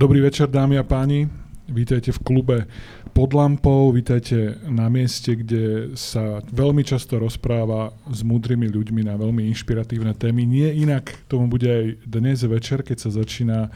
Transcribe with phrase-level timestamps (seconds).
[0.00, 1.28] Dobrý večer, dámy a páni.
[1.68, 2.64] Vítajte v klube
[3.12, 9.44] pod lampou, vítajte na mieste, kde sa veľmi často rozpráva s múdrymi ľuďmi na veľmi
[9.52, 10.48] inšpiratívne témy.
[10.48, 13.68] Nie inak tomu bude aj dnes večer, keď sa začína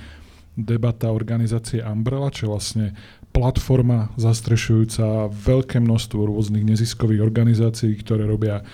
[0.57, 2.87] debata organizácie Umbrella, čo je vlastne
[3.37, 8.65] platforma zastrešujúca veľké množstvo rôznych neziskových organizácií, ktoré robia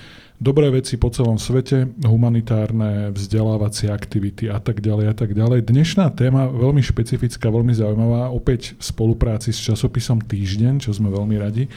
[0.41, 5.69] dobré veci po celom svete, humanitárne, vzdelávacie aktivity a tak ďalej a tak ďalej.
[5.69, 11.37] Dnešná téma veľmi špecifická, veľmi zaujímavá, opäť v spolupráci s časopisom Týždeň, čo sme veľmi
[11.37, 11.69] radi.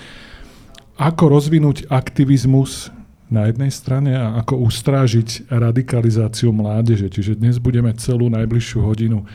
[0.95, 2.88] Ako rozvinúť aktivizmus
[3.27, 7.11] na jednej strane a ako ustrážiť radikalizáciu mládeže.
[7.11, 9.27] Čiže dnes budeme celú najbližšiu hodinu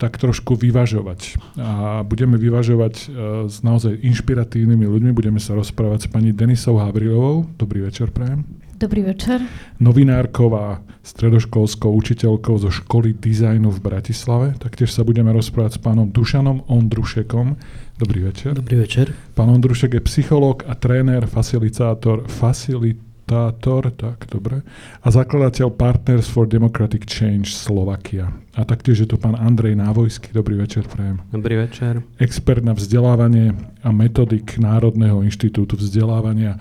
[0.00, 1.36] tak trošku vyvažovať.
[1.60, 3.04] A budeme vyvažovať uh,
[3.44, 5.10] s naozaj inšpiratívnymi ľuďmi.
[5.12, 7.44] Budeme sa rozprávať s pani Denisou Havrilovou.
[7.60, 8.69] Dobrý večer, prajem.
[8.80, 9.44] Dobrý večer.
[9.76, 14.56] Novinárkou a stredoškolskou učiteľkou zo školy dizajnu v Bratislave.
[14.56, 17.60] Taktiež sa budeme rozprávať s pánom Dušanom Ondrušekom.
[18.00, 18.56] Dobrý večer.
[18.56, 19.12] Dobrý večer.
[19.36, 24.64] Pán Ondrušek je psychológ a tréner, facilitátor, facilitátor, tak dobre,
[25.04, 28.32] a zakladateľ Partners for Democratic Change Slovakia.
[28.56, 30.32] A taktiež je tu pán Andrej Návojský.
[30.32, 31.20] Dobrý večer, prajem.
[31.28, 32.00] Dobrý večer.
[32.16, 33.52] Expert na vzdelávanie
[33.84, 36.56] a metodik Národného inštitútu vzdelávania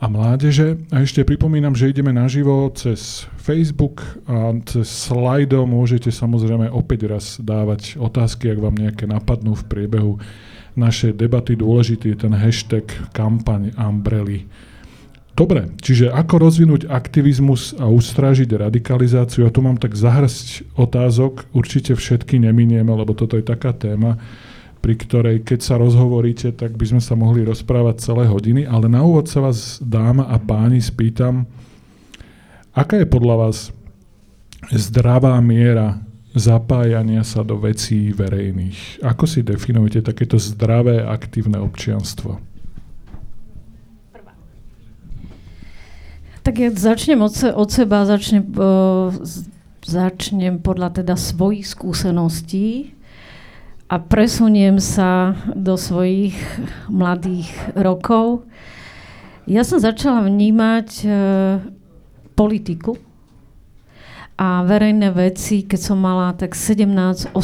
[0.00, 0.78] a mládeže.
[0.90, 7.38] A ešte pripomínam, že ideme naživo cez Facebook a cez slajdo môžete samozrejme opäť raz
[7.38, 10.12] dávať otázky, ak vám nejaké napadnú v priebehu
[10.74, 11.54] našej debaty.
[11.54, 12.84] Dôležitý je ten hashtag
[13.14, 14.46] kampaň Umbrelly.
[15.34, 19.42] Dobre, čiže ako rozvinúť aktivizmus a ustrážiť radikalizáciu?
[19.42, 24.22] Ja tu mám tak zahrsť otázok, určite všetky neminieme, lebo toto je taká téma
[24.84, 29.00] pri ktorej keď sa rozhovoríte, tak by sme sa mohli rozprávať celé hodiny, ale na
[29.00, 31.48] úvod sa vás dáma a páni spýtam,
[32.76, 33.72] aká je podľa vás
[34.68, 36.04] zdravá miera
[36.36, 39.00] zapájania sa do vecí verejných?
[39.00, 42.44] Ako si definujete takéto zdravé, aktívne občianstvo?
[46.44, 49.08] Tak ja začnem od, se, od seba, začnem, uh,
[49.80, 52.92] začnem podľa teda svojich skúseností
[53.84, 56.34] a presuniem sa do svojich
[56.88, 58.48] mladých rokov.
[59.44, 61.08] Ja som začala vnímať e,
[62.32, 62.96] politiku
[64.40, 67.36] a verejné veci, keď som mala tak 17-18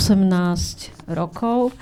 [1.13, 1.77] rokov.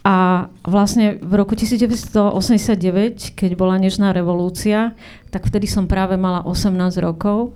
[0.00, 4.96] A vlastne v roku 1989, keď bola Nežná revolúcia,
[5.28, 6.72] tak vtedy som práve mala 18
[7.04, 7.52] rokov.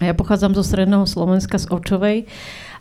[0.00, 2.24] Ja pochádzam zo Stredného Slovenska, z Očovej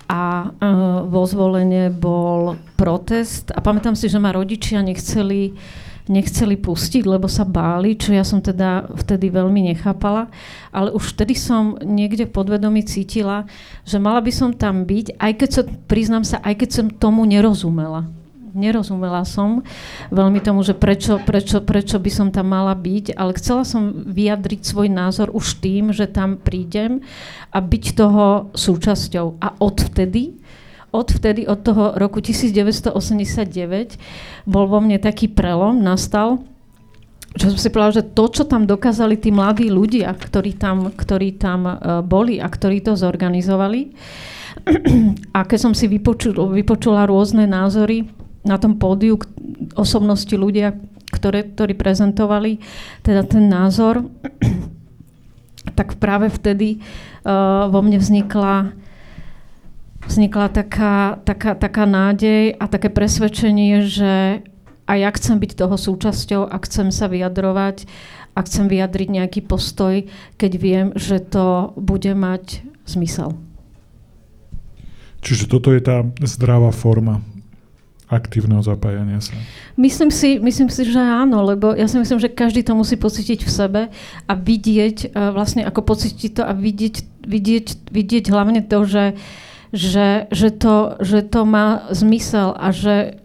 [0.08, 5.54] a uh, vo zvolenie bol protest a pamätám si, že ma rodičia nechceli
[6.08, 10.32] nechceli pustiť, lebo sa báli, čo ja som teda vtedy veľmi nechápala.
[10.72, 13.44] Ale už vtedy som niekde podvedomí cítila,
[13.84, 17.28] že mala by som tam byť, aj keď sa, priznám sa, aj keď som tomu
[17.28, 18.08] nerozumela
[18.54, 19.66] nerozumela som
[20.14, 24.62] veľmi tomu, že prečo, prečo, prečo by som tam mala byť, ale chcela som vyjadriť
[24.64, 27.04] svoj názor už tým, že tam prídem
[27.52, 29.42] a byť toho súčasťou.
[29.44, 30.38] A odvtedy,
[30.92, 33.98] odvtedy, od toho roku 1989,
[34.48, 36.44] bol vo mne taký prelom, nastal,
[37.38, 41.38] že som si povedala, že to, čo tam dokázali tí mladí ľudia, ktorí tam, ktorí
[41.38, 43.94] tam uh, boli a ktorí to zorganizovali,
[45.38, 48.10] a keď som si vypočul, vypočula rôzne názory,
[48.48, 49.20] na tom pódiu
[49.76, 50.74] osobnosti ľudia,
[51.12, 52.64] ktoré, ktorí prezentovali
[53.04, 54.08] teda ten názor,
[55.78, 58.72] tak práve vtedy uh, vo mne vznikla
[60.08, 64.40] vznikla taká, taká, taká nádej a také presvedčenie, že
[64.88, 67.84] aj ja chcem byť toho súčasťou a chcem sa vyjadrovať
[68.32, 70.08] a chcem vyjadriť nejaký postoj,
[70.40, 73.36] keď viem, že to bude mať zmysel.
[75.20, 77.20] Čiže toto je tá zdravá forma
[78.08, 79.36] aktívneho zapájania sa?
[79.76, 83.44] Myslím si, myslím si, že áno, lebo ja si myslím, že každý to musí pocítiť
[83.44, 83.82] v sebe
[84.26, 86.96] a vidieť, uh, vlastne ako pocítiť to a vidieť,
[87.28, 89.06] vidieť, vidieť hlavne to, že,
[89.76, 93.20] že, že, to, že to má zmysel a že,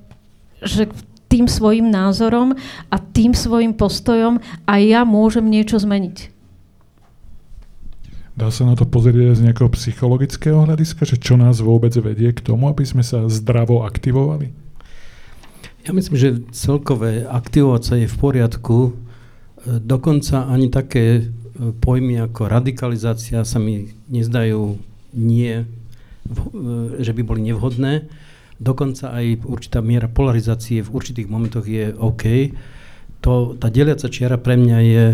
[0.58, 0.90] že
[1.30, 2.52] tým svojim názorom
[2.92, 6.28] a tým svojim postojom aj ja môžem niečo zmeniť.
[8.32, 12.40] Dá sa na to pozrieť z nejakého psychologického hľadiska, že čo nás vôbec vedie k
[12.40, 14.52] tomu, aby sme sa zdravo aktivovali?
[15.82, 18.78] Ja myslím, že celkové aktivovať sa je v poriadku.
[18.86, 18.92] E,
[19.82, 21.22] dokonca ani také e,
[21.74, 24.78] pojmy ako radikalizácia sa mi nezdajú
[25.18, 25.64] nie, e,
[27.02, 28.06] že by boli nevhodné.
[28.62, 32.54] Dokonca aj určitá miera polarizácie v určitých momentoch je OK.
[33.26, 35.06] To, tá deliaca čiara pre mňa je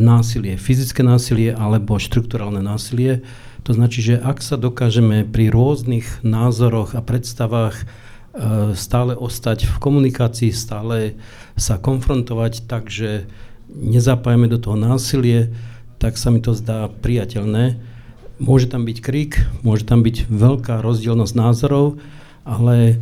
[0.00, 3.24] násilie, fyzické násilie alebo štrukturálne násilie.
[3.64, 7.88] To značí, že ak sa dokážeme pri rôznych názoroch a predstavách
[8.72, 11.20] stále ostať v komunikácii, stále
[11.56, 13.28] sa konfrontovať tak, že
[13.68, 15.52] nezapájame do toho násilie,
[16.00, 17.78] tak sa mi to zdá priateľné.
[18.42, 19.32] Môže tam byť krik,
[19.62, 22.00] môže tam byť veľká rozdielnosť názorov,
[22.42, 22.94] ale e,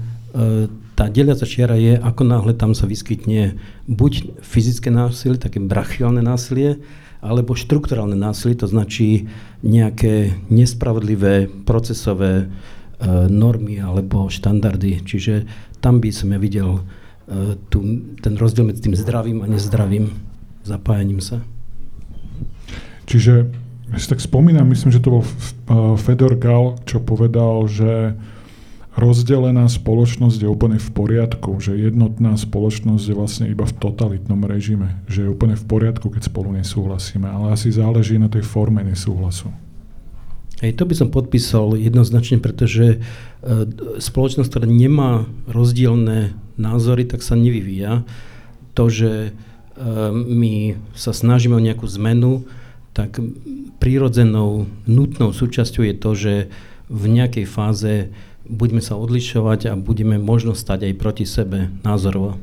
[0.98, 3.56] tá deliaca čiara je, ako náhle tam sa vyskytne
[3.88, 6.82] buď fyzické násilie, také brachiálne násilie,
[7.24, 9.32] alebo štrukturálne násilie, to značí
[9.64, 12.46] nejaké nespravodlivé procesové e,
[13.28, 15.00] normy alebo štandardy.
[15.02, 15.48] Čiže
[15.80, 16.82] tam by som ja videl e,
[17.72, 17.80] tu,
[18.20, 20.12] ten rozdiel medzi tým zdravým a nezdravým
[20.64, 21.40] zapájaním sa.
[23.08, 23.48] Čiže
[23.90, 25.24] ja si tak spomínam, myslím, že to bol
[25.98, 28.14] Fedor Gal, čo povedal, že
[28.94, 35.02] rozdelená spoločnosť je úplne v poriadku, že jednotná spoločnosť je vlastne iba v totalitnom režime,
[35.10, 39.50] že je úplne v poriadku, keď spolu nesúhlasíme, ale asi záleží na tej forme nesúhlasu.
[40.60, 42.98] Hej, to by som podpísal jednoznačne, pretože e,
[43.96, 48.04] spoločnosť, ktorá nemá rozdielne názory, tak sa nevyvíja.
[48.76, 49.30] To, že e,
[50.12, 52.44] my sa snažíme o nejakú zmenu,
[52.92, 53.16] tak
[53.80, 56.34] prírodzenou, nutnou súčasťou je to, že
[56.92, 58.12] v nejakej fáze
[58.44, 62.36] budeme sa odlišovať a budeme možno stať aj proti sebe názorovo.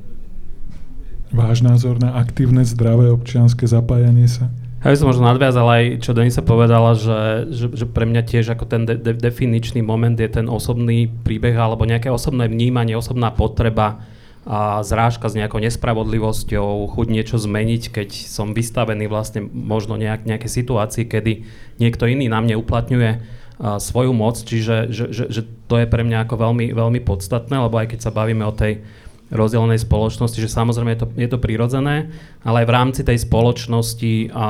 [1.29, 4.49] Váš názor na aktívne, zdravé občianske zapájanie sa?
[4.77, 8.53] Ja by som možno nadviazal aj, čo Denisa povedala, že, že, že pre mňa tiež
[8.53, 13.33] ako ten de, de, definičný moment je ten osobný príbeh alebo nejaké osobné vnímanie, osobná
[13.33, 14.05] potreba
[14.47, 20.47] a zrážka s nejakou nespravodlivosťou, chuť niečo zmeniť, keď som vystavený vlastne možno nejak, nejaké
[20.47, 21.43] situácii, kedy
[21.83, 23.19] niekto iný na mne uplatňuje
[23.59, 27.75] svoju moc, čiže že, že, že to je pre mňa ako veľmi, veľmi podstatné, lebo
[27.75, 28.85] aj keď sa bavíme o tej
[29.27, 32.11] rozdelenej spoločnosti, že samozrejme je to, je to prirodzené,
[32.47, 34.47] ale aj v rámci tej spoločnosti a, a,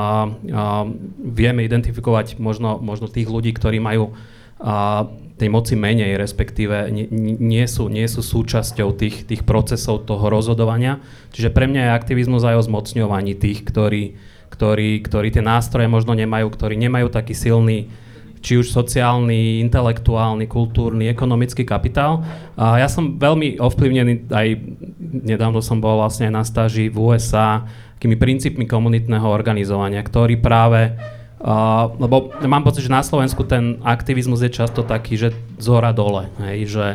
[1.18, 4.14] vieme identifikovať možno, možno tých ľudí, ktorí majú
[4.62, 5.06] a,
[5.38, 7.06] tej moci menej, respektíve nie,
[7.38, 10.98] nie, sú, nie sú súčasťou tých, tých procesov toho rozhodovania.
[11.30, 14.18] Čiže pre mňa je aktivizmus aj o zmocňovaní tých, ktorí,
[14.50, 17.86] ktorí, ktorí tie nástroje možno nemajú, ktorí nemajú taký silný
[18.38, 22.22] či už sociálny, intelektuálny, kultúrny, ekonomický kapitál.
[22.54, 24.48] A ja som veľmi ovplyvnený, aj
[25.26, 27.66] nedávno som bol vlastne na stáži v USA,
[27.98, 30.94] takými princípmi komunitného organizovania, ktorý práve
[31.38, 35.94] Uh, lebo mám pocit, že na Slovensku ten aktivizmus je často taký, že z hora
[35.94, 36.86] dole, hej, že,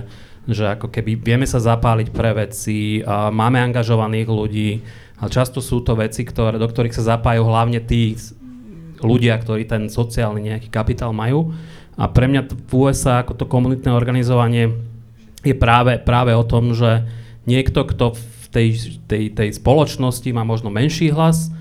[0.52, 4.84] že ako keby vieme sa zapáliť pre veci, uh, máme angažovaných ľudí,
[5.24, 8.20] ale často sú to veci, ktoré, do ktorých sa zapájajú hlavne tí
[9.04, 11.52] ľudia, ktorí ten sociálny nejaký kapitál majú.
[11.94, 14.74] A pre mňa v USA ako to komunitné organizovanie
[15.46, 17.06] je práve, práve o tom, že
[17.46, 18.68] niekto, kto v tej,
[19.06, 21.54] tej, tej spoločnosti má možno menší hlas,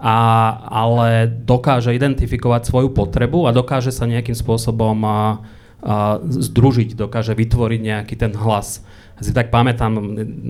[0.00, 0.16] a,
[0.64, 5.44] ale dokáže identifikovať svoju potrebu a dokáže sa nejakým spôsobom a,
[6.20, 8.84] združiť, dokáže vytvoriť nejaký ten hlas
[9.20, 9.92] si tak pamätám,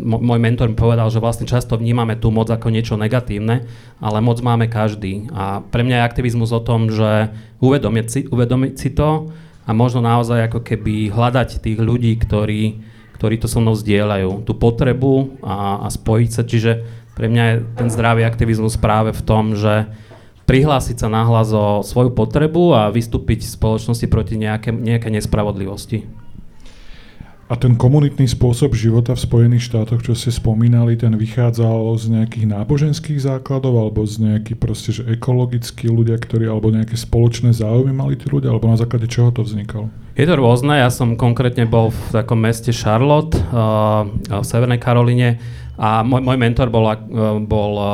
[0.06, 3.66] môj mentor mi povedal, že vlastne často vnímame tú moc ako niečo negatívne,
[3.98, 5.26] ale moc máme každý.
[5.34, 9.34] A pre mňa je aktivizmus o tom, že uvedomiť si, uvedomiť si to
[9.66, 12.78] a možno naozaj ako keby hľadať tých ľudí, ktorí,
[13.18, 16.46] ktorí to so mnou zdieľajú, tú potrebu a, a spojiť sa.
[16.46, 16.72] Čiže
[17.18, 19.90] pre mňa je ten zdravý aktivizmus práve v tom, že
[20.50, 26.10] prihlásiť sa nahlas o svoju potrebu a vystúpiť v spoločnosti proti nejaké, nejaké nespravodlivosti.
[27.50, 32.46] A ten komunitný spôsob života v Spojených štátoch, čo ste spomínali, ten vychádzal z nejakých
[32.46, 38.14] náboženských základov alebo z nejakých proste, že ekologickí ľudia, ktorí, alebo nejaké spoločné záujmy mali
[38.14, 39.90] tí ľudia, alebo na základe čoho to vznikalo?
[40.14, 45.42] Je to rôzne, ja som konkrétne bol v takom meste Charlotte uh, v Severnej Karoline
[45.80, 47.88] a môj, môj mentor bol, uh, bol uh,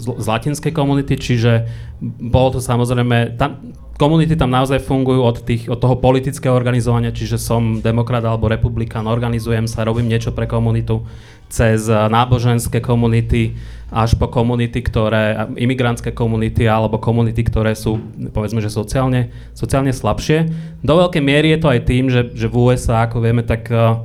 [0.00, 1.68] z, latinskej komunity, čiže
[2.00, 7.36] bolo to samozrejme, tam, komunity tam naozaj fungujú od, tých, od toho politického organizovania, čiže
[7.36, 11.04] som demokrat alebo republikán, organizujem sa, robím niečo pre komunitu
[11.52, 17.96] cez eh, náboženské komunity až po komunity, ktoré, imigrantské komunity alebo komunity, ktoré sú,
[18.36, 20.44] povedzme, že sociálne, sociálne slabšie.
[20.84, 24.04] Do veľkej miery je to aj tým, že, že v USA, ako vieme, tak uh,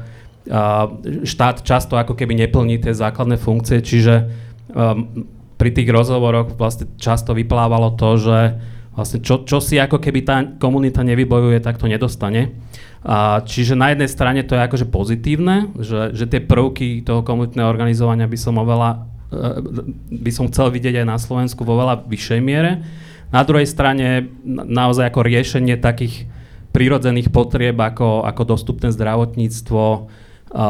[1.23, 4.27] štát často ako keby neplní tie základné funkcie, čiže
[4.75, 8.37] um, pri tých rozhovoroch vlastne často vyplávalo to, že
[8.93, 12.53] vlastne čo, čo si ako keby tá komunita nevybojuje, tak to nedostane.
[13.03, 17.67] A, čiže na jednej strane to je akože pozitívne, že, že tie prvky toho komunitného
[17.67, 19.37] organizovania by som oveľa e,
[20.23, 22.85] by som chcel vidieť aj na Slovensku vo veľa vyššej miere.
[23.33, 26.29] Na druhej strane naozaj ako riešenie takých
[26.69, 29.83] prírodzených potrieb ako, ako dostupné zdravotníctvo,
[30.53, 30.67] a,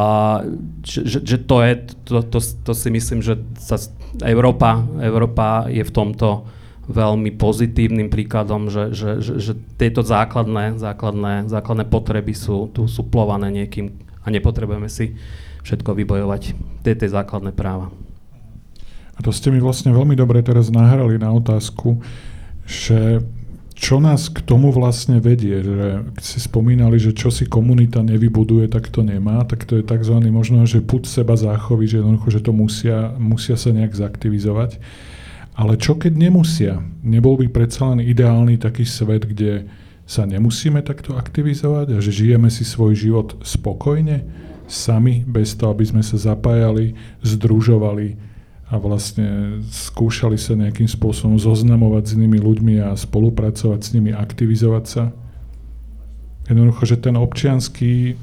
[0.87, 1.73] že, že to, je,
[2.07, 3.75] to, to, to si myslím, že sa
[4.23, 6.47] Európa, Európa je v tomto
[6.87, 13.51] veľmi pozitívnym príkladom, že, že, že, že tieto základné, základné, základné potreby sú tu suplované
[13.51, 13.91] niekým
[14.23, 15.15] a nepotrebujeme si
[15.63, 16.41] všetko vybojovať.
[16.83, 17.91] Tie tie základné práva.
[19.15, 22.03] A to ste mi vlastne veľmi dobre teraz nahrali na otázku,
[22.67, 23.23] že
[23.83, 28.71] čo nás k tomu vlastne vedie, že keď si spomínali, že čo si komunita nevybuduje,
[28.71, 30.23] tak to nemá, tak to je tzv.
[30.31, 34.79] možno, že put seba záchovy, že jednoducho, že to musia, musia sa nejak zaktivizovať.
[35.59, 36.79] Ale čo keď nemusia?
[37.03, 39.67] Nebol by predsa len ideálny taký svet, kde
[40.07, 44.23] sa nemusíme takto aktivizovať a že žijeme si svoj život spokojne,
[44.63, 48.32] sami, bez toho, aby sme sa zapájali, združovali
[48.73, 54.85] a vlastne skúšali sa nejakým spôsobom zoznamovať s inými ľuďmi a spolupracovať s nimi, aktivizovať
[54.89, 55.03] sa.
[56.49, 58.17] Jednoducho, že ten občianský,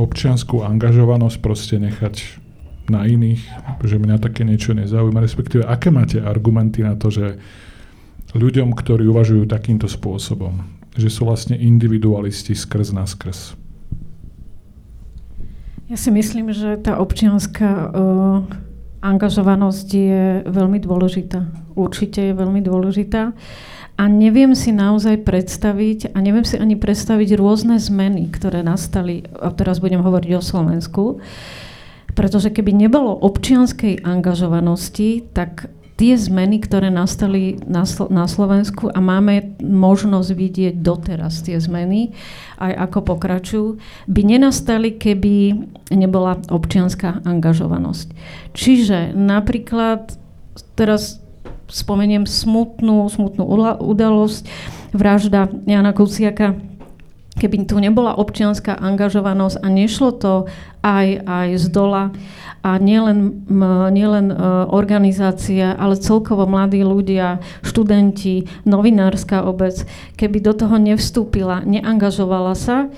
[0.00, 2.40] občianskú angažovanosť proste nechať
[2.88, 3.44] na iných,
[3.84, 7.36] že mňa také niečo nezaujíma, respektíve aké máte argumenty na to, že
[8.32, 10.64] ľuďom, ktorí uvažujú takýmto spôsobom,
[10.96, 13.52] že sú vlastne individualisti skrz na skrz.
[15.92, 18.69] Ja si myslím, že tá občianská uh,
[19.00, 21.48] angažovanosť je veľmi dôležitá.
[21.76, 23.32] Určite je veľmi dôležitá.
[24.00, 29.52] A neviem si naozaj predstaviť, a neviem si ani predstaviť rôzne zmeny, ktoré nastali, a
[29.52, 31.20] teraz budem hovoriť o Slovensku,
[32.16, 35.68] pretože keby nebolo občianskej angažovanosti, tak
[36.00, 42.16] tie zmeny, ktoré nastali na, Slo- na Slovensku a máme možnosť vidieť doteraz tie zmeny,
[42.56, 43.66] aj ako pokračujú,
[44.08, 45.60] by nenastali, keby
[45.92, 48.16] nebola občianská angažovanosť.
[48.56, 50.16] Čiže napríklad
[50.72, 51.20] teraz
[51.68, 53.44] spomeniem smutnú, smutnú
[53.84, 54.48] udalosť,
[54.96, 56.69] vražda Jana Kuciaka
[57.40, 60.34] keby tu nebola občianská angažovanosť a nešlo to
[60.84, 62.12] aj, aj z dola
[62.60, 63.48] a nielen,
[63.88, 64.36] nielen e,
[64.68, 69.80] organizácia, ale celkovo mladí ľudia, študenti, novinárska obec,
[70.20, 72.92] keby do toho nevstúpila, neangažovala sa,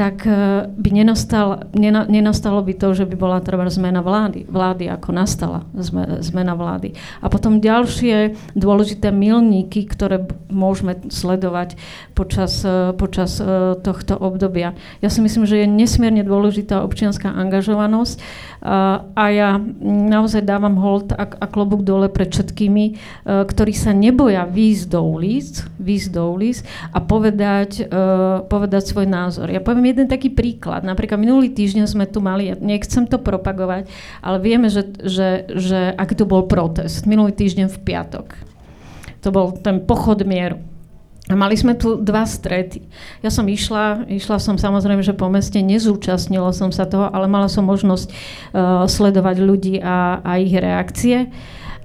[0.00, 4.88] tak e, by nenastal, nena, nenastalo by to, že by bola treba zmena vlády, vlády
[4.88, 5.68] ako nastala
[6.24, 6.96] zmena vlády.
[7.20, 11.76] A potom ďalšie dôležité milníky, ktoré môžeme sledovať
[12.16, 14.72] počas, e, počas e, tohto obdobia.
[15.04, 18.48] Ja si myslím, že je nesmierne dôležitá občianská angažovanosť
[19.16, 24.84] a ja naozaj dávam hold a, a klobúk dole pred všetkými, ktorí sa neboja výjsť
[24.92, 26.60] do ulic, výjsť do ulic
[26.92, 27.88] a povedať,
[28.52, 29.48] povedať svoj názor.
[29.48, 30.86] Ja poviem jeden taký príklad.
[30.86, 33.90] Napríklad minulý týždeň sme tu mali, nechcem to propagovať,
[34.22, 38.26] ale vieme, že, že, že ak tu bol protest, minulý týždeň v piatok.
[39.20, 40.62] To bol ten pochod mieru.
[41.30, 42.82] A mali sme tu dva strety.
[43.22, 47.46] Ja som išla, išla som samozrejme, že po meste, nezúčastnila som sa toho, ale mala
[47.46, 51.30] som možnosť uh, sledovať ľudí a, a ich reakcie.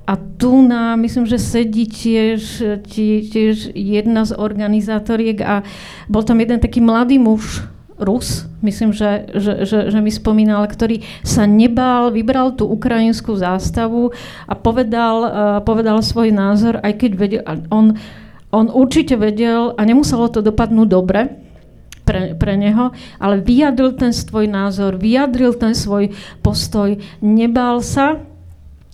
[0.05, 2.41] A tu na, myslím, že sedí tiež,
[2.89, 5.61] tiež jedna z organizátoriek a
[6.09, 7.65] bol tam jeden taký mladý muž,
[7.95, 14.11] Rus, myslím, že, že, že, že mi spomínal, ktorý sa nebál, vybral tú ukrajinskú zástavu
[14.43, 15.29] a povedal, uh,
[15.63, 17.95] povedal svoj názor, aj keď vedel, on,
[18.51, 21.45] on určite vedel a nemuselo to dopadnúť dobre,
[22.05, 26.13] pre, pre neho, ale vyjadril ten svoj názor, vyjadril ten svoj
[26.45, 28.21] postoj, nebál sa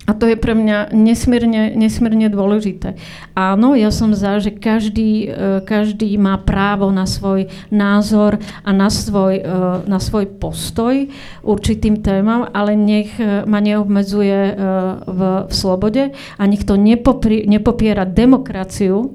[0.10, 2.98] a to je pre mňa nesmierne, nesmierne dôležité.
[3.38, 8.90] Áno, ja som za, že každý, e, každý má právo na svoj názor a na
[8.90, 9.46] svoj, e,
[9.86, 11.06] na svoj postoj
[11.46, 14.58] určitým témam, ale nech e, ma neobmedzuje
[15.06, 19.14] v, v slobode a nech to nepopri, nepopiera demokraciu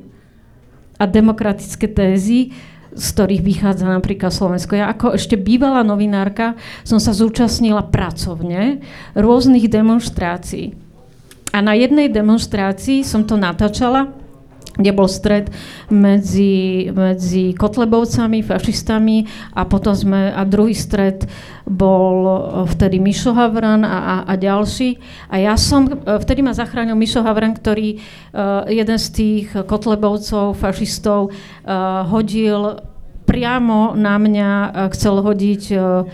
[0.96, 2.54] a demokratické tézy,
[2.96, 4.80] z ktorých vychádza napríklad Slovensko.
[4.80, 8.80] Ja ako ešte bývalá novinárka som sa zúčastnila pracovne
[9.12, 10.72] rôznych demonstrácií.
[11.52, 14.12] A na jednej demonstrácii som to natáčala,
[14.76, 15.48] kde bol stred
[15.88, 19.24] medzi, medzi Kotlebovcami, fašistami
[19.56, 21.24] a potom sme, a druhý stred
[21.66, 22.28] bol
[22.70, 25.00] vtedy Mišo Havran a, a, a ďalší.
[25.32, 31.32] A ja som, vtedy ma zachránil Mišo Havran, ktorý uh, jeden z tých Kotlebovcov, fašistov
[31.32, 32.78] uh, hodil
[33.26, 34.50] priamo na mňa,
[34.94, 36.06] chcel hodiť uh,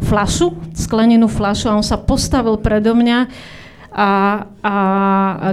[0.00, 3.28] flašu, sklenenú flašu a on sa postavil predo mňa
[3.90, 4.76] a, a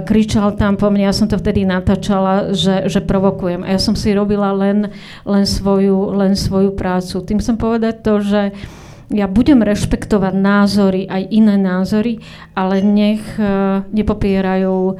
[0.06, 3.66] kričal tam po mne, ja som to vtedy natáčala, že, že provokujem.
[3.66, 4.94] A ja som si robila len,
[5.26, 7.18] len, svoju, len svoju prácu.
[7.26, 8.42] Tým som povedať to, že
[9.08, 12.20] ja budem rešpektovať názory, aj iné názory,
[12.52, 14.96] ale nech uh, nepopierajú uh,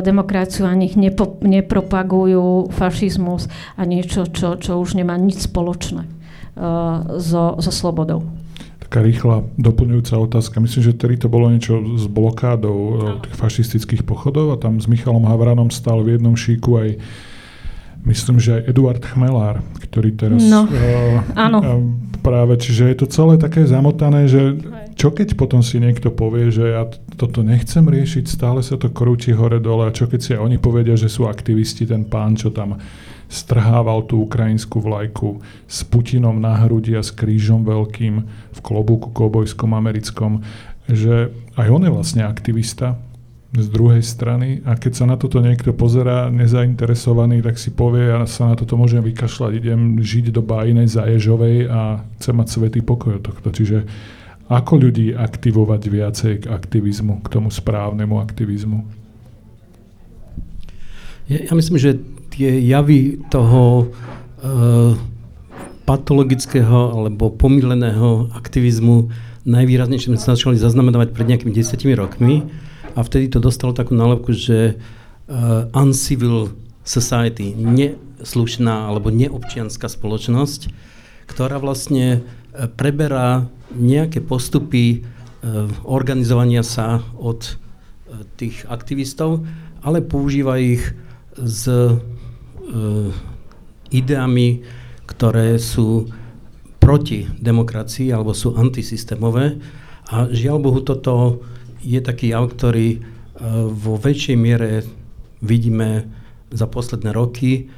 [0.00, 6.08] demokraciu a nech nepo, nepropagujú fašizmus a niečo, čo, čo už nemá nič spoločné
[6.56, 8.39] uh, so, so slobodou
[8.90, 10.58] taká rýchla doplňujúca otázka.
[10.58, 13.22] Myslím, že tedy to bolo niečo s blokádou no.
[13.22, 16.88] tých fašistických pochodov a tam s Michalom Havranom stal v jednom šíku aj
[18.02, 20.42] myslím, že aj Eduard Chmelár, ktorý teraz...
[20.42, 21.58] No, uh, áno.
[21.62, 21.86] Uh,
[22.18, 24.58] práve, čiže je to celé také zamotané, že
[24.98, 29.30] čo keď potom si niekto povie, že ja toto nechcem riešiť, stále sa to krúti
[29.30, 32.74] hore-dole a čo keď si aj oni povedia, že sú aktivisti, ten pán, čo tam
[33.30, 35.38] strhával tú ukrajinskú vlajku
[35.70, 40.42] s Putinom na hrudi a s krížom veľkým v klobúku kobojskom americkom,
[40.90, 42.98] že aj on je vlastne aktivista
[43.54, 48.22] z druhej strany a keď sa na toto niekto pozerá nezainteresovaný, tak si povie, ja
[48.26, 53.18] sa na toto môžem vykašľať, idem žiť do bájinej Zaježovej a chcem mať svetý pokoj
[53.18, 53.50] od tohto.
[53.50, 53.86] Čiže
[54.50, 58.78] ako ľudí aktivovať viacej k aktivizmu, k tomu správnemu aktivizmu?
[61.30, 61.98] Ja, ja myslím, že
[62.40, 64.96] tie javy toho uh,
[65.84, 69.12] patologického alebo pomíleného aktivizmu
[69.44, 72.48] najvýraznejšie sme sa začali zaznamenávať pred nejakými desiatimi rokmi
[72.96, 80.72] a vtedy to dostalo takú nálepku, že uh, uncivil society, neslušná alebo neobčianská spoločnosť,
[81.28, 82.24] ktorá vlastne
[82.74, 85.06] preberá nejaké postupy
[85.86, 87.54] organizovania sa od
[88.34, 89.46] tých aktivistov,
[89.86, 90.82] ale používa ich
[91.40, 92.19] Eh,
[93.90, 94.62] ideami,
[95.10, 96.06] ktoré sú
[96.78, 99.58] proti demokracii alebo sú antisystémové.
[100.10, 101.44] A žiaľ Bohu, toto
[101.82, 103.00] je taký jav, ktorý eh,
[103.68, 104.82] vo väčšej miere
[105.42, 106.08] vidíme
[106.50, 107.70] za posledné roky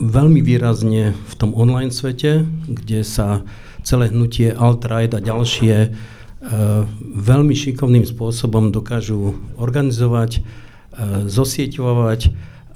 [0.00, 3.44] veľmi výrazne v tom online svete, kde sa
[3.84, 5.92] celé hnutie alt-right a ďalšie uh,
[7.20, 10.40] veľmi šikovným spôsobom dokážu organizovať,
[11.28, 12.20] zosieťovať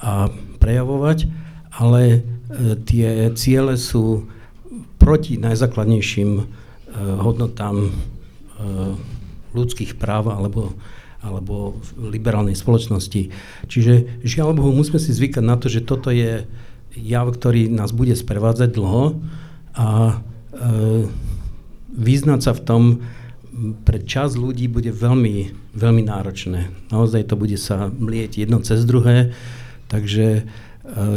[0.05, 0.29] a
[0.64, 1.28] prejavovať,
[1.76, 2.18] ale e,
[2.88, 4.25] tie ciele sú
[4.97, 6.44] proti najzákladnejším e,
[7.21, 7.90] hodnotám e,
[9.52, 10.73] ľudských práv alebo,
[11.21, 13.28] alebo liberálnej spoločnosti.
[13.68, 16.49] Čiže žiaľ Bohu, musíme si zvykať na to, že toto je
[16.97, 19.20] jav, ktorý nás bude sprevádzať dlho
[19.77, 20.14] a e,
[21.94, 22.83] vyznať sa v tom
[23.87, 26.74] pre čas ľudí bude veľmi, veľmi náročné.
[26.90, 29.31] Naozaj to bude sa mlieť jedno cez druhé
[29.94, 30.42] Takže e,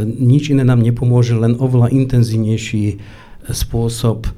[0.05, 3.01] nič iné nám nepomôže, len oveľa intenzívnejší
[3.49, 4.31] spôsob e,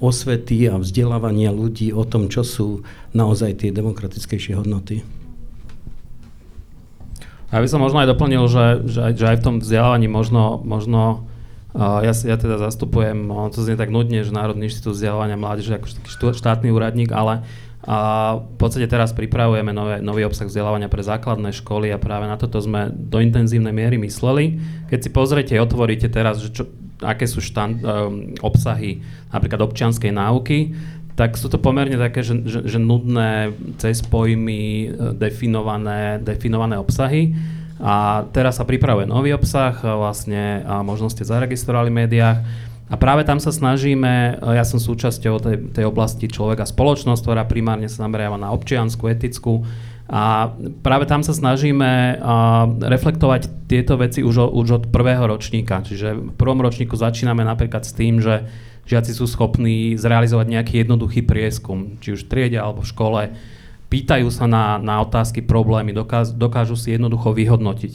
[0.00, 5.04] osvety a vzdelávania ľudí o tom, čo sú naozaj tie demokratickejšie hodnoty.
[7.48, 11.24] Ja by som možno aj doplnil, že, že, že aj v tom vzdelávaní možno, možno
[11.72, 15.80] uh, ja, ja teda zastupujem, on to znie tak nudne, že Národný inštitút vzdelávania mládeže
[15.80, 17.48] ako štátny úradník, ale
[17.86, 17.98] a
[18.42, 22.58] v podstate teraz pripravujeme nové, nový obsah vzdelávania pre základné školy a práve na toto
[22.58, 24.58] sme do intenzívnej miery mysleli.
[24.90, 26.66] Keď si pozriete, otvoríte teraz, že čo,
[26.98, 27.86] aké sú štand, um,
[28.42, 28.98] obsahy
[29.30, 30.74] napríklad občianskej náuky,
[31.14, 33.50] tak sú to pomerne také, že, že, že nudné,
[33.82, 34.88] cez pojmy, e,
[35.18, 37.34] definované, definované obsahy.
[37.82, 42.38] A teraz sa pripravuje nový obsah, vlastne a možno ste zaregistrovali v médiách
[42.88, 47.44] a práve tam sa snažíme, e, ja som súčasťou tej, tej oblasti človeka spoločnosť, ktorá
[47.44, 49.68] primárne sa zameriava na občiansku, etickú.
[50.08, 55.84] A práve tam sa snažíme uh, reflektovať tieto veci už, už od prvého ročníka.
[55.84, 58.48] Čiže v prvom ročníku začíname napríklad s tým, že
[58.88, 63.22] žiaci sú schopní zrealizovať nejaký jednoduchý prieskum, či už v triede alebo v škole.
[63.92, 67.94] Pýtajú sa na, na otázky, problémy, dokáž, dokážu si jednoducho vyhodnotiť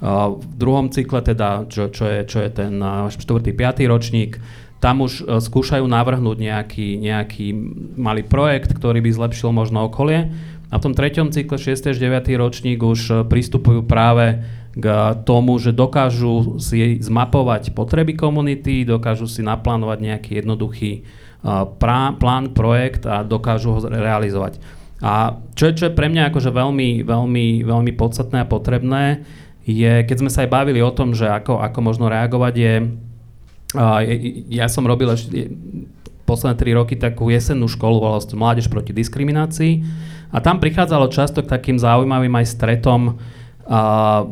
[0.00, 3.12] v druhom cykle, teda, čo, čo, je, čo je ten 4.
[3.12, 3.92] 5.
[3.92, 4.40] ročník,
[4.80, 7.52] tam už e, skúšajú navrhnúť nejaký, nejaký
[8.00, 10.32] malý projekt, ktorý by zlepšil možno okolie.
[10.72, 11.92] A v tom treťom cykle 6.
[11.92, 12.24] až 9.
[12.40, 14.40] ročník už e, pristupujú práve
[14.72, 14.86] k
[15.28, 21.00] tomu, že dokážu si zmapovať potreby komunity, dokážu si naplánovať nejaký jednoduchý e,
[21.76, 24.56] plán, projekt a dokážu ho realizovať.
[25.00, 29.24] A čo je, čo je pre mňa akože veľmi, veľmi, veľmi podstatné a potrebné,
[29.74, 32.74] je, keď sme sa aj bavili o tom, že ako, ako možno reagovať, je,
[33.78, 34.00] uh,
[34.50, 35.54] ja som robil ešte
[36.26, 39.82] posledné tri roky takú jesennú školu, volala sa Mládež proti diskriminácii.
[40.30, 43.18] A tam prichádzalo často k takým zaujímavým aj stretom
[43.66, 44.22] uh,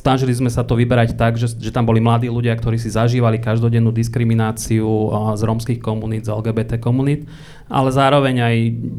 [0.00, 3.36] snažili sme sa to vyberať tak, že, že tam boli mladí ľudia, ktorí si zažívali
[3.36, 4.88] každodennú diskrimináciu
[5.36, 7.28] z rómskych komunít, z LGBT komunít,
[7.70, 8.56] ale zároveň aj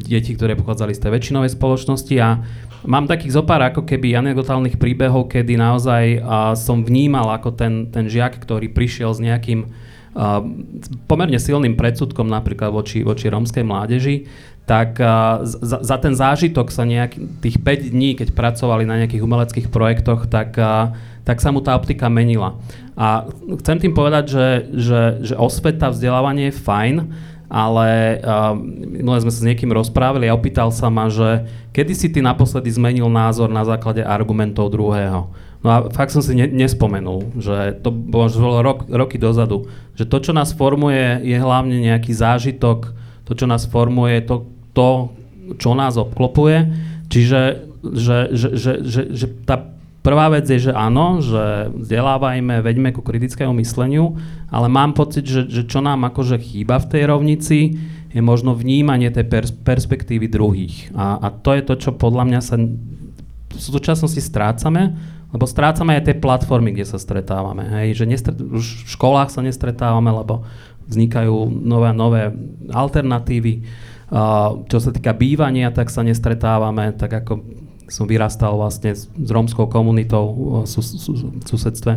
[0.08, 2.40] deti, ktoré pochádzali z tej väčšinovej spoločnosti a
[2.88, 8.08] mám takých zopár ako keby anekdotálnych príbehov, kedy naozaj a, som vnímal ako ten, ten
[8.08, 9.68] žiak, ktorý prišiel s nejakým
[10.16, 10.40] a,
[11.04, 14.16] pomerne silným predsudkom napríklad voči, voči rómskej mládeži,
[14.62, 19.26] tak uh, za, za ten zážitok sa nejak, tých 5 dní, keď pracovali na nejakých
[19.26, 20.94] umeleckých projektoch, tak, uh,
[21.26, 22.54] tak sa mu tá optika menila.
[22.94, 23.26] A
[23.58, 26.96] chcem tým povedať, že, že, že osveta, vzdelávanie je fajn,
[27.52, 28.56] ale uh,
[29.20, 31.44] sme sa s niekým rozprávali a opýtal sa ma, že
[31.76, 35.28] kedy si ty naposledy zmenil názor na základe argumentov druhého.
[35.60, 39.68] No a fakt som si ne, nespomenul, že to bolo, že bolo rok, roky dozadu,
[39.92, 42.96] že to, čo nás formuje, je hlavne nejaký zážitok,
[43.28, 45.12] to, čo nás formuje, to, to
[45.60, 46.72] čo nás obklopuje,
[47.12, 49.58] čiže že, že, že, že, že tá
[50.02, 54.18] Prvá vec je, že áno, že vzdelávajme, veďme ku kritickému mysleniu,
[54.50, 57.58] ale mám pocit, že, že čo nám akože chýba v tej rovnici,
[58.10, 60.90] je možno vnímanie tej pers- perspektívy druhých.
[60.98, 64.98] A, a to je to, čo podľa mňa sa v súčasnosti strácame,
[65.32, 67.64] lebo strácame aj tie platformy, kde sa stretávame.
[67.70, 68.02] Hej?
[68.02, 70.44] Že nestret- už v školách sa nestretávame, lebo
[70.90, 72.34] vznikajú nové nové
[72.68, 73.64] alternatívy.
[74.12, 79.30] Uh, čo sa týka bývania, tak sa nestretávame, tak ako som vyrastal vlastne s, s
[79.30, 80.68] rómskou komunitou v
[81.46, 81.92] susedstve.